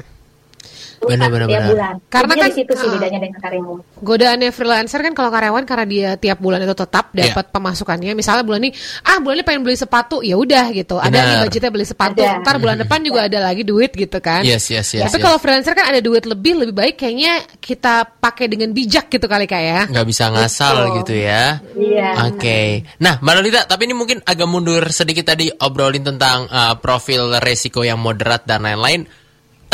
benar, 1.06 1.28
benar, 1.28 1.46
tiap 1.48 1.60
benar. 1.60 1.70
bulan. 1.70 1.94
Karena 2.08 2.32
Jadi 2.34 2.40
kan 2.40 2.48
di 2.48 2.56
situ 2.56 2.72
sih 2.74 2.88
uh, 2.88 2.92
bedanya 2.96 3.18
dengan 3.20 3.38
karyawan. 3.40 3.78
Godaannya 4.00 4.50
freelancer 4.50 5.00
kan 5.04 5.12
kalau 5.12 5.30
karyawan 5.30 5.64
karena 5.68 5.86
dia 5.86 6.10
tiap 6.16 6.38
bulan 6.40 6.60
itu 6.64 6.74
tetap 6.74 7.04
iya. 7.12 7.30
dapat 7.30 7.44
yeah. 7.48 7.54
pemasukannya. 7.54 8.12
Misalnya 8.16 8.44
bulan 8.46 8.60
ini 8.64 8.70
ah 9.04 9.16
bulan 9.20 9.34
ini 9.40 9.44
pengen 9.44 9.62
beli 9.62 9.76
sepatu, 9.76 10.24
ya 10.24 10.36
udah 10.40 10.64
gitu. 10.72 10.96
Benar. 10.98 11.12
Ada 11.12 11.18
nih 11.20 11.36
budgetnya 11.46 11.70
beli 11.70 11.86
sepatu. 11.86 12.20
Ada. 12.22 12.40
Ntar 12.40 12.56
bulan 12.56 12.76
depan 12.80 12.98
juga 13.04 13.20
ada 13.26 13.38
lagi 13.44 13.62
duit 13.62 13.92
gitu 13.92 14.18
kan. 14.22 14.42
Yes, 14.46 14.72
yes, 14.72 14.96
yes. 14.96 15.04
Tapi 15.06 15.18
yes. 15.20 15.24
kalau 15.24 15.36
freelancer 15.36 15.72
kan 15.76 15.86
ada 15.92 16.00
duit 16.00 16.24
lebih, 16.24 16.52
lebih 16.56 16.74
baik 16.74 16.94
kayaknya 16.96 17.44
kita 17.60 18.06
pakai 18.18 18.46
dengan 18.48 18.72
bijak 18.72 19.12
gitu 19.12 19.26
kali 19.28 19.44
kayak 19.44 19.64
ya. 19.64 19.82
Nggak 19.90 20.06
bisa 20.06 20.24
ngasal 20.30 20.76
Betul. 20.76 20.96
gitu 21.02 21.14
ya. 21.26 21.44
Iya. 21.74 22.08
Oke. 22.30 22.38
Okay. 22.38 22.68
Nah, 23.02 23.18
Mbak 23.18 23.34
Lolita, 23.40 23.60
tapi 23.66 23.82
ini 23.90 23.94
mungkin 23.96 24.18
agak 24.22 24.48
mundur 24.48 24.82
sedikit 24.92 25.34
tadi 25.34 25.50
obrolin 25.50 26.04
tentang 26.04 26.46
uh, 26.48 26.74
profil 26.78 27.40
resiko 27.42 27.82
yang 27.82 27.98
moderat 27.98 28.46
dan 28.46 28.62
lain-lain 28.62 29.08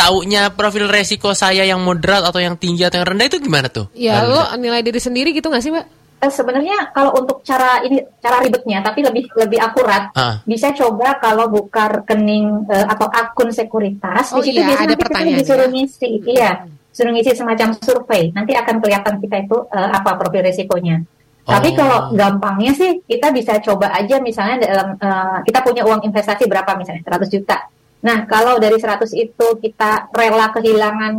taunya 0.01 0.49
profil 0.49 0.89
resiko 0.89 1.37
saya 1.37 1.61
yang 1.61 1.77
moderat 1.85 2.25
atau 2.25 2.41
yang 2.41 2.57
tinggi 2.57 2.81
atau 2.81 2.97
yang 2.97 3.07
rendah 3.13 3.27
itu 3.29 3.37
gimana 3.37 3.69
tuh? 3.69 3.85
Ya, 3.93 4.25
lo 4.25 4.57
nilai 4.57 4.81
diri 4.81 4.97
sendiri 4.97 5.29
gitu 5.29 5.53
gak 5.53 5.61
sih, 5.61 5.69
Mbak? 5.69 6.01
Eh, 6.21 6.29
sebenarnya 6.29 6.93
kalau 6.93 7.17
untuk 7.17 7.41
cara 7.41 7.81
ini 7.81 7.97
cara 8.21 8.37
ribetnya 8.45 8.85
tapi 8.85 9.01
lebih 9.01 9.25
lebih 9.33 9.57
akurat 9.57 10.13
uh. 10.13 10.37
bisa 10.45 10.69
coba 10.69 11.17
kalau 11.17 11.49
buka 11.49 11.89
rekening 11.89 12.61
uh, 12.69 12.85
atau 12.93 13.09
akun 13.09 13.49
sekuritas 13.49 14.29
oh, 14.29 14.37
di 14.37 14.53
situ 14.53 14.61
iya, 14.61 14.69
biasanya 14.69 14.93
ada 14.93 15.01
kita 15.01 15.19
disuruh 15.41 15.69
ngisi 15.73 16.09
iya 16.29 16.61
suruh 16.93 17.09
ngisi 17.09 17.33
semacam 17.33 17.73
survei 17.73 18.29
nanti 18.37 18.53
akan 18.53 18.77
kelihatan 18.77 19.17
kita 19.17 19.49
itu 19.49 19.65
uh, 19.65 19.89
apa 19.97 20.13
profil 20.21 20.45
resikonya 20.45 21.01
oh. 21.01 21.57
tapi 21.57 21.73
kalau 21.73 22.13
gampangnya 22.13 22.77
sih 22.77 23.01
kita 23.01 23.33
bisa 23.33 23.57
coba 23.57 23.89
aja 23.89 24.21
misalnya 24.21 24.61
dalam 24.61 24.93
uh, 25.01 25.41
kita 25.41 25.65
punya 25.65 25.81
uang 25.89 26.05
investasi 26.05 26.45
berapa 26.45 26.69
misalnya 26.77 27.01
100 27.01 27.33
juta 27.33 27.65
Nah, 28.01 28.25
kalau 28.25 28.57
dari 28.57 28.77
100 28.81 29.13
itu 29.13 29.47
kita 29.61 30.09
rela 30.09 30.49
kehilangan 30.49 31.13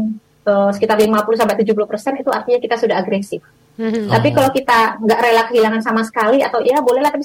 uh, 0.47 0.71
sekitar 0.75 0.99
50 0.99 1.15
sampai 1.39 1.57
70 1.63 1.91
persen 1.91 2.13
itu 2.19 2.31
artinya 2.31 2.59
kita 2.59 2.77
sudah 2.79 2.99
agresif. 2.99 3.43
Hmm. 3.79 4.11
Tapi 4.11 4.29
kalau 4.35 4.51
kita 4.51 5.01
nggak 5.01 5.21
rela 5.23 5.43
kehilangan 5.49 5.81
sama 5.81 6.03
sekali 6.05 6.43
atau 6.45 6.61
ya 6.61 6.83
bolehlah 6.85 7.15
tapi 7.15 7.25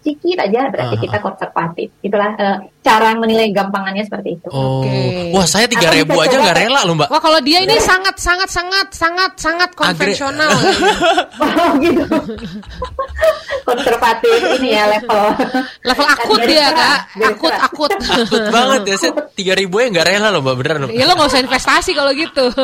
sedikit 0.00 0.42
aja 0.42 0.68
berarti 0.68 0.96
uh. 0.98 1.00
kita 1.00 1.18
konservatif. 1.22 1.88
Itulah 2.02 2.30
uh, 2.36 2.58
cara 2.80 3.12
menilai 3.12 3.52
gampangannya 3.52 4.08
seperti 4.08 4.40
itu. 4.40 4.48
Oh. 4.48 4.80
Okay. 4.80 5.36
Wah, 5.36 5.44
saya 5.44 5.68
tiga 5.68 5.92
ribu 5.92 6.16
aja 6.16 6.40
nggak 6.40 6.56
rela 6.56 6.80
loh, 6.88 6.96
Mbak. 6.96 7.08
Wah, 7.12 7.20
kalau 7.20 7.38
dia 7.44 7.60
ini 7.60 7.76
sangat 7.76 8.16
sangat 8.16 8.48
sangat 8.48 8.88
sangat 8.96 9.32
sangat 9.36 9.70
konvensional. 9.76 10.48
oh, 11.44 11.70
gitu. 11.76 12.04
konservatif 13.68 14.38
ini 14.58 14.72
ya 14.72 14.88
level. 14.88 15.24
Level 15.84 16.06
akut 16.08 16.40
dia, 16.48 16.66
Kak. 16.72 16.98
Akut, 17.20 17.54
akut. 17.54 17.92
Akut 17.92 18.44
banget 18.48 18.80
ya. 18.88 18.96
Saya 18.96 19.12
tiga 19.36 19.52
ribu 19.52 19.84
ya 19.84 19.92
nggak 19.92 20.06
rela 20.08 20.28
loh, 20.32 20.40
Mbak. 20.40 20.56
Bener 20.64 20.76
loh. 20.80 20.88
Iya, 20.88 21.04
lo 21.04 21.12
nggak 21.20 21.30
usah 21.36 21.42
investasi 21.44 21.92
kalau 21.92 22.12
gitu. 22.16 22.44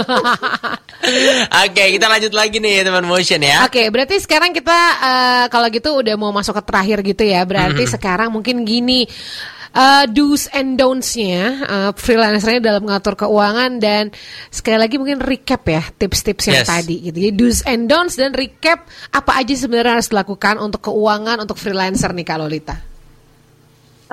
Oke, 1.62 1.70
okay, 1.76 1.88
kita 1.92 2.08
lanjut 2.08 2.32
lagi 2.32 2.56
nih 2.56 2.82
teman 2.82 3.04
motion 3.04 3.44
ya. 3.44 3.68
Oke, 3.68 3.84
okay, 3.84 3.86
berarti 3.92 4.16
sekarang 4.16 4.56
kita 4.56 4.78
uh, 4.96 5.44
kalau 5.52 5.68
gitu 5.68 6.00
udah 6.00 6.16
mau 6.16 6.32
masuk 6.32 6.56
ke 6.56 6.62
terakhir 6.64 6.98
gitu 7.04 7.22
ya. 7.28 7.44
Berarti 7.44 7.84
mm 7.84 7.86
-hmm. 7.86 7.96
sekarang 8.00 8.28
mungkin 8.32 8.64
gini 8.64 9.04
uh, 9.72 10.04
do's 10.06 10.46
and 10.52 10.76
don'ts-nya 10.78 11.42
uh, 11.66 11.90
freelancernya 11.96 12.60
dalam 12.62 12.86
mengatur 12.86 13.16
keuangan 13.16 13.82
dan 13.82 14.14
sekali 14.52 14.78
lagi 14.78 14.94
mungkin 15.00 15.18
recap 15.18 15.66
ya 15.66 15.82
tips-tips 15.96 16.44
yang 16.52 16.62
yes. 16.62 16.68
tadi 16.68 16.96
gitu. 17.10 17.18
Jadi 17.18 17.34
do's 17.34 17.60
and 17.66 17.90
don'ts 17.90 18.14
dan 18.14 18.36
recap 18.36 18.86
apa 19.10 19.32
aja 19.40 19.54
sebenarnya 19.56 19.98
harus 19.98 20.10
dilakukan 20.12 20.60
untuk 20.62 20.92
keuangan 20.92 21.42
untuk 21.42 21.56
freelancer 21.58 22.12
nih 22.12 22.26
Kak 22.26 22.38
Lolita. 22.38 22.76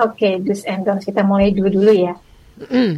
Oke, 0.02 0.18
okay, 0.18 0.34
do's 0.42 0.66
and 0.66 0.82
don'ts 0.82 1.06
kita 1.06 1.22
mulai 1.22 1.54
dulu 1.54 1.70
dulu 1.70 1.92
ya. 1.94 2.14
Mm. 2.58 2.94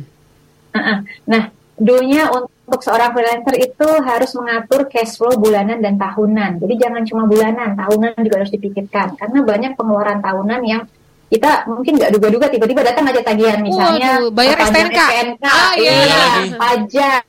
Uh 0.72 0.78
-uh. 0.78 0.98
Nah, 1.28 1.52
do-nya 1.76 2.32
untuk 2.32 2.80
seorang 2.80 3.12
freelancer 3.12 3.54
itu 3.60 3.88
harus 4.00 4.32
mengatur 4.34 4.88
cash 4.88 5.20
flow 5.20 5.36
bulanan 5.36 5.78
dan 5.84 6.00
tahunan. 6.00 6.58
Jadi 6.64 6.74
jangan 6.80 7.02
cuma 7.04 7.22
bulanan, 7.28 7.76
tahunan 7.76 8.16
juga 8.24 8.36
harus 8.42 8.52
dipikirkan 8.52 9.14
karena 9.20 9.38
banyak 9.44 9.72
pengeluaran 9.76 10.18
tahunan 10.24 10.60
yang 10.64 10.82
kita 11.26 11.50
mungkin 11.66 11.92
nggak 11.94 12.10
duga-duga 12.12 12.46
tiba-tiba 12.46 12.80
datang 12.82 13.04
aja 13.04 13.20
tagihan 13.20 13.58
misalnya 13.58 14.10
Waduh, 14.16 14.30
bayar 14.30 14.56
STNK, 14.62 14.94
STNK 14.94 15.44
ah, 15.44 15.72
iya. 15.74 15.92
iya, 15.96 16.22
pajak 16.54 17.22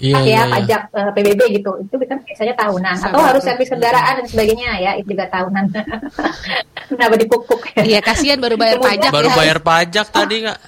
Iya, 0.00 0.16
ya 0.16 0.20
iya, 0.22 0.40
iya. 0.40 0.42
pajak 0.48 0.82
eh, 0.90 1.10
PBB 1.12 1.40
gitu 1.54 1.70
itu 1.76 1.94
kan 2.02 2.18
biasanya 2.18 2.54
tahunan 2.56 2.94
atau 2.96 3.04
Sabar 3.12 3.26
harus 3.26 3.42
tuh. 3.42 3.46
servis 3.46 3.68
kendaraan 3.68 4.14
dan 4.16 4.26
sebagainya 4.26 4.70
ya 4.78 4.90
itu 4.96 5.12
juga 5.12 5.28
tahunan 5.28 5.64
kenapa 6.88 7.14
dipukuk 7.16 7.60
ya 7.70 7.82
Iya, 7.86 8.00
kasihan 8.00 8.38
baru 8.38 8.56
bayar 8.56 8.76
Kemudian- 8.76 8.96
pajak. 8.96 9.10
Baru 9.12 9.28
ya. 9.28 9.36
bayar 9.36 9.58
pajak 9.60 10.06
tadi 10.08 10.36
kak. 10.42 10.58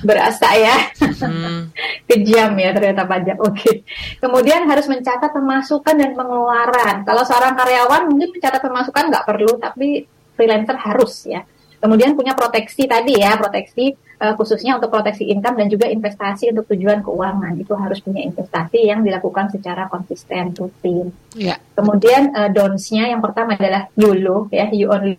berasa 0.00 0.48
ya 0.54 0.76
Hmm. 1.18 1.66
kejam 2.08 2.54
ya 2.54 2.70
ternyata 2.70 3.02
pajak 3.04 3.36
oke 3.38 3.82
kemudian 4.18 4.62
harus 4.64 4.86
mencatat 4.86 5.26
pemasukan 5.28 5.94
dan 5.96 6.14
pengeluaran 6.14 7.02
kalau 7.02 7.22
seorang 7.22 7.50
karyawan 7.52 8.06
mungkin 8.06 8.30
mencatat 8.30 8.60
pemasukan 8.60 9.10
nggak 9.10 9.24
perlu 9.24 9.58
tapi 9.58 10.06
freelancer 10.42 10.74
harus 10.74 11.30
ya 11.30 11.46
kemudian 11.78 12.18
punya 12.18 12.34
proteksi 12.34 12.90
tadi 12.90 13.22
ya 13.22 13.38
proteksi 13.38 13.94
eh, 13.94 14.34
khususnya 14.34 14.78
untuk 14.78 14.90
proteksi 14.90 15.30
income 15.30 15.62
dan 15.62 15.70
juga 15.70 15.86
investasi 15.86 16.50
untuk 16.50 16.66
tujuan 16.74 17.02
keuangan 17.02 17.54
itu 17.54 17.74
harus 17.78 18.02
punya 18.02 18.26
investasi 18.26 18.90
yang 18.90 19.06
dilakukan 19.06 19.54
secara 19.54 19.86
konsisten 19.86 20.50
rutin 20.54 21.14
Iya. 21.32 21.56
Kemudian 21.72 22.36
uh, 22.36 22.50
downs-nya 22.52 23.08
yang 23.08 23.24
pertama 23.24 23.56
adalah 23.56 23.88
YOLO 23.96 24.52
ya, 24.52 24.68
you 24.68 24.92
only 24.92 25.16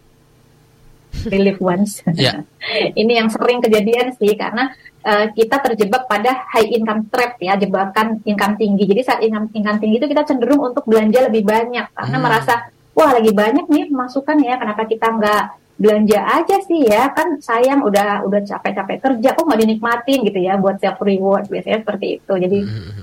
live 1.29 1.57
once. 1.61 2.01
Ya. 2.13 2.45
Ini 2.99 3.21
yang 3.21 3.29
sering 3.33 3.61
kejadian 3.61 4.13
sih 4.17 4.33
karena 4.37 4.73
uh, 5.05 5.29
kita 5.33 5.61
terjebak 5.61 6.05
pada 6.05 6.45
high 6.53 6.69
income 6.69 7.09
trap 7.09 7.37
ya, 7.41 7.57
jebakan 7.57 8.21
income 8.25 8.55
tinggi. 8.57 8.85
Jadi 8.85 9.01
saat 9.01 9.19
income, 9.25 9.49
income 9.53 9.79
tinggi 9.81 9.97
itu 10.01 10.07
kita 10.09 10.23
cenderung 10.25 10.61
untuk 10.61 10.85
belanja 10.85 11.29
lebih 11.29 11.43
banyak 11.45 11.85
karena 11.93 12.17
Hmm. 12.17 12.25
merasa 12.25 12.53
wah 12.93 13.11
lagi 13.13 13.31
banyak 13.33 13.65
nih 13.67 13.85
masukan 13.89 14.37
ya, 14.41 14.57
kenapa 14.61 14.85
kita 14.85 15.09
nggak 15.09 15.43
belanja 15.73 16.19
aja 16.21 16.57
sih 16.63 16.85
ya? 16.85 17.09
Kan 17.11 17.41
sayang 17.41 17.81
udah 17.83 18.23
udah 18.23 18.41
capek-capek 18.45 18.97
kerja. 19.01 19.29
Kok 19.33 19.45
nggak 19.45 19.61
dinikmatin 19.65 20.19
gitu 20.23 20.39
ya 20.39 20.55
buat 20.61 20.77
self 20.77 21.01
reward. 21.01 21.49
Biasanya 21.49 21.81
seperti 21.81 22.21
itu. 22.21 22.33
Jadi 22.33 22.57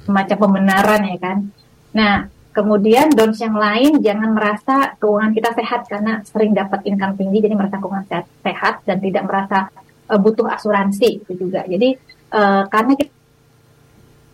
semacam 0.07 0.37
pembenaran 0.39 1.03
ya 1.05 1.19
kan. 1.19 1.39
Nah 1.93 2.15
kemudian 2.51 3.15
downs 3.15 3.39
yang 3.39 3.55
lain 3.55 4.03
jangan 4.03 4.35
merasa 4.35 4.99
keuangan 4.99 5.31
kita 5.31 5.51
sehat 5.55 5.87
karena 5.87 6.19
sering 6.27 6.51
dapat 6.51 6.83
income 6.83 7.15
tinggi 7.15 7.39
jadi 7.47 7.55
merasa 7.55 7.79
keuangan 7.79 8.07
sehat, 8.11 8.27
sehat 8.43 8.75
dan 8.83 8.99
tidak 8.99 9.23
merasa 9.27 9.59
eh, 10.11 10.19
butuh 10.19 10.47
asuransi 10.51 11.27
itu 11.27 11.33
juga. 11.35 11.67
Jadi 11.67 11.95
eh, 12.31 12.63
karena 12.71 12.93
kita, 12.95 13.13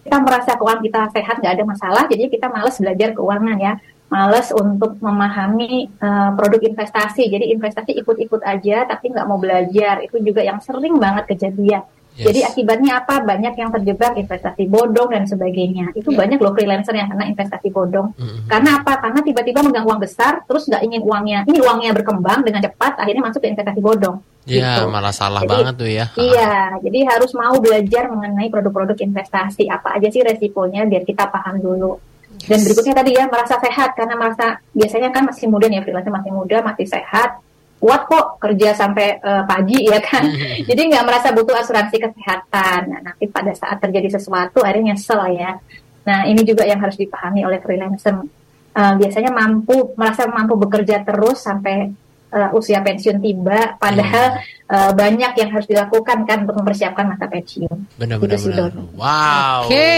kita 0.07 0.17
merasa 0.23 0.51
keuangan 0.55 0.83
kita 0.85 1.01
sehat 1.11 1.35
nggak 1.43 1.55
ada 1.59 1.65
masalah 1.67 2.05
jadi 2.07 2.31
kita 2.31 2.47
males 2.47 2.79
belajar 2.79 3.11
keuangan 3.11 3.59
ya 3.59 3.73
males 4.07 4.49
untuk 4.51 4.97
memahami 4.99 5.91
eh, 5.91 6.31
produk 6.35 6.61
investasi 6.63 7.27
jadi 7.27 7.51
investasi 7.53 7.91
ikut-ikut 7.97 8.41
aja 8.41 8.87
tapi 8.87 9.11
nggak 9.11 9.27
mau 9.27 9.37
belajar 9.37 9.99
itu 10.01 10.23
juga 10.23 10.41
yang 10.41 10.63
sering 10.63 10.97
banget 10.97 11.27
kejadian 11.27 11.83
Yes. 12.17 12.33
jadi 12.33 12.41
akibatnya 12.49 13.05
apa 13.05 13.21
banyak 13.21 13.61
yang 13.61 13.69
terjebak 13.69 14.17
investasi 14.17 14.65
bodong 14.73 15.13
dan 15.13 15.29
sebagainya 15.29 15.93
itu 15.93 16.09
Iya. 16.09 16.25
banyak 16.25 16.39
loh 16.41 16.57
freelancer 16.57 16.97
yang 16.97 17.13
kena 17.13 17.29
investasi 17.29 17.69
bodong 17.69 18.17
Mm-mm. 18.17 18.49
karena 18.49 18.81
apa 18.81 19.05
karena 19.05 19.21
tiba-tiba 19.21 19.61
megang 19.61 19.85
uang 19.85 20.01
besar 20.01 20.41
terus 20.49 20.65
nggak 20.65 20.81
ingin 20.81 21.05
uangnya 21.05 21.45
ini 21.45 21.61
uangnya 21.61 21.93
berkembang 21.93 22.41
dengan 22.41 22.65
cepat 22.65 22.97
akhirnya 22.97 23.21
masuk 23.21 23.45
ke 23.45 23.53
investasi 23.53 23.85
bodong 23.85 24.17
Ya 24.47 24.79
Gitu. 24.79 24.89
malah 24.89 25.11
salah 25.11 25.43
Jadi, 25.43 25.51
banget 25.53 25.75
tuh 25.75 25.91
ya. 25.91 26.05
Iya, 26.31 26.79
jadi 26.79 26.99
harus 27.11 27.35
mau 27.35 27.59
belajar 27.59 28.07
mengenai 28.09 28.47
produk-produk 28.47 28.95
investasi 28.95 29.67
apa 29.67 29.99
aja 29.99 30.07
sih 30.07 30.23
resikonya 30.23 30.87
biar 30.87 31.03
kita 31.03 31.27
paham 31.29 31.59
dulu. 31.59 31.99
Dan 32.45 32.59
berikutnya 32.61 32.95
tadi 32.95 33.11
ya 33.17 33.25
merasa 33.27 33.57
sehat 33.57 33.97
karena 33.97 34.15
merasa 34.15 34.61
biasanya 34.77 35.09
kan 35.09 35.25
masih 35.25 35.47
muda 35.49 35.67
nih 35.67 35.81
ya 35.81 35.83
freelancer 35.83 36.13
masih 36.13 36.33
muda 36.33 36.57
masih 36.61 36.87
sehat 36.87 37.31
kuat 37.77 38.09
kok 38.09 38.41
kerja 38.41 38.73
sampai 38.73 39.21
eh, 39.21 39.45
pagi 39.45 39.85
ya 39.85 40.01
kan. 40.01 40.25
Jadi 40.69 40.81
nggak 40.93 41.05
merasa 41.05 41.29
butuh 41.33 41.55
asuransi 41.57 41.97
kesehatan. 42.01 42.81
Nah, 42.89 43.01
nanti 43.05 43.29
pada 43.29 43.53
saat 43.53 43.81
terjadi 43.81 44.17
sesuatu 44.17 44.65
akhirnya 44.65 44.97
nyesel 44.97 45.21
ya. 45.37 45.61
Nah 46.07 46.25
ini 46.25 46.41
juga 46.47 46.65
yang 46.65 46.81
harus 46.81 46.97
dipahami 46.97 47.45
oleh 47.45 47.61
freelancer. 47.61 48.17
Eh, 48.77 48.95
biasanya 49.01 49.33
mampu 49.33 49.97
merasa 49.97 50.29
mampu 50.29 50.57
bekerja 50.57 51.01
terus 51.05 51.45
sampai 51.45 51.89
eh, 52.33 52.51
usia 52.57 52.81
pensiun 52.85 53.21
tiba, 53.21 53.77
padahal 53.81 54.41
eh, 54.69 54.93
banyak 54.93 55.33
yang 55.37 55.51
harus 55.53 55.65
dilakukan 55.69 56.29
kan 56.29 56.45
untuk 56.49 56.61
mempersiapkan 56.61 57.09
masa 57.09 57.25
pensiun. 57.29 57.97
Benar-benar. 57.97 58.37
Itu 58.37 58.45
sih, 58.45 58.53
benar. 58.53 58.73
Don. 58.73 58.93
Wow. 58.97 59.69
Oke. 59.69 59.93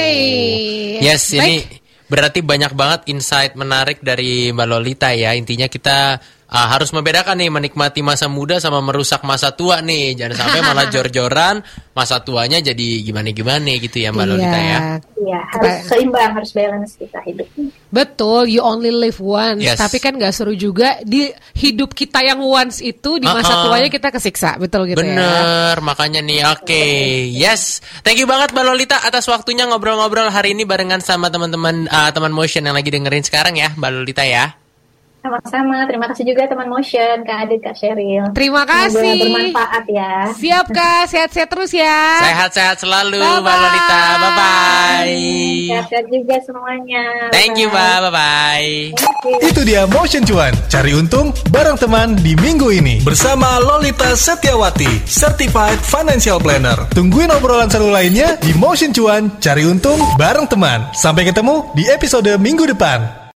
Yes, 1.03 1.31
Baik. 1.31 1.43
ini 1.43 1.88
berarti 2.09 2.41
banyak 2.41 2.73
banget 2.73 3.01
insight 3.13 3.55
menarik 3.55 4.01
dari 4.01 4.51
Mbak 4.51 4.67
Lolita 4.67 5.13
ya. 5.13 5.37
Intinya 5.37 5.69
kita 5.69 6.19
uh, 6.49 6.67
harus 6.73 6.91
membedakan 6.97 7.37
nih 7.37 7.53
menikmati 7.53 8.01
masa 8.01 8.27
muda 8.27 8.57
sama 8.59 8.81
merusak 8.81 9.23
masa 9.23 9.53
tua 9.53 9.85
nih. 9.85 10.17
Jangan 10.17 10.37
sampai 10.37 10.61
malah 10.65 10.87
jor-joran 10.95 11.61
masa 11.93 12.23
tuanya 12.23 12.63
jadi 12.63 13.03
gimana-gimana 13.05 13.75
gitu 13.83 13.99
ya 14.01 14.15
Mbak 14.15 14.27
Lolita 14.27 14.59
ya. 14.59 14.79
Iya, 15.19 15.41
harus 15.51 15.75
seimbang, 15.91 16.31
harus 16.31 16.51
balance 16.55 16.95
kita 16.95 17.19
hidup. 17.27 17.47
Betul, 17.91 18.47
you 18.49 18.63
only 18.63 18.95
live 18.95 19.19
once. 19.19 19.61
Yes. 19.61 19.83
Tapi 19.83 19.99
kan 19.99 20.15
gak 20.15 20.31
seru 20.31 20.55
juga 20.55 21.03
di 21.03 21.29
hidup 21.59 21.93
kita 21.93 22.23
yang 22.23 22.39
once 22.39 22.81
itu 22.81 23.19
di 23.19 23.27
masa 23.27 23.51
Uh-uh. 23.51 23.65
tuanya 23.67 23.91
kita 23.91 24.09
kesiksa, 24.15 24.55
betul 24.63 24.87
gitu 24.87 25.03
ya. 25.03 25.03
Bener, 25.03 25.75
makanya 25.83 26.23
nih 26.23 26.47
oke. 26.55 26.85
Yes. 27.35 27.83
Thank 28.07 28.23
you 28.23 28.31
banget 28.31 28.55
Mbak 28.55 28.65
Lolita 28.65 28.97
atas 29.03 29.27
waktunya 29.27 29.67
ngobrol-ngobrol 29.67 30.31
hari 30.31 30.55
ini 30.55 30.63
barengan 30.63 31.03
sama 31.03 31.35
teman-teman 31.35 31.91
uh, 31.91 32.15
teman 32.15 32.31
motion 32.31 32.63
yang 32.63 32.79
lagi 32.79 32.95
dengerin 32.95 33.27
sekarang 33.27 33.59
ya, 33.59 33.75
Mbak 33.75 33.91
Lolita 33.91 34.23
ya. 34.23 34.55
Sama-sama, 35.29 35.85
terima 35.85 36.09
kasih 36.09 36.25
juga 36.25 36.49
teman 36.49 36.73
Motion, 36.73 37.21
Kak 37.21 37.37
Adit, 37.45 37.61
Kak 37.61 37.77
Sheryl. 37.77 38.33
Terima 38.33 38.65
Semoga 38.65 38.89
kasih. 38.89 39.21
bermanfaat 39.29 39.85
ya. 39.93 40.13
Siap 40.33 40.67
Kak, 40.73 41.03
sehat-sehat 41.13 41.49
terus 41.53 41.69
ya. 41.77 42.01
Sehat-sehat 42.25 42.77
selalu 42.81 43.21
Bye-bye. 43.21 43.45
Mbak 43.45 43.57
Lolita. 43.61 44.01
Bye 44.09 44.33
bye. 44.33 45.21
Sehat-sehat 45.69 46.07
juga 46.09 46.37
semuanya. 46.49 47.05
Thank 47.29 47.61
you, 47.61 47.69
Bye. 47.69 47.77
Mbak. 47.77 47.99
Bye 48.01 48.13
bye. 48.17 48.73
Thank 48.97 49.21
you. 49.29 49.37
Itu 49.53 49.61
dia 49.69 49.85
Motion 49.85 50.25
Cuan, 50.25 50.57
cari 50.73 50.97
untung 50.97 51.37
bareng 51.53 51.77
teman 51.77 52.17
di 52.17 52.33
minggu 52.33 52.73
ini 52.73 53.05
bersama 53.05 53.61
Lolita 53.61 54.17
Setiawati, 54.17 55.05
Certified 55.05 55.77
Financial 55.85 56.41
Planner. 56.41 56.89
Tungguin 56.97 57.29
obrolan 57.29 57.69
seru 57.69 57.93
lainnya 57.93 58.41
di 58.41 58.57
Motion 58.57 58.97
Cuan, 58.97 59.37
cari 59.45 59.69
untung 59.69 60.01
bareng 60.17 60.49
teman. 60.49 60.89
Sampai 60.97 61.29
ketemu 61.29 61.69
di 61.77 61.85
episode 61.93 62.33
minggu 62.41 62.65
depan. 62.65 63.19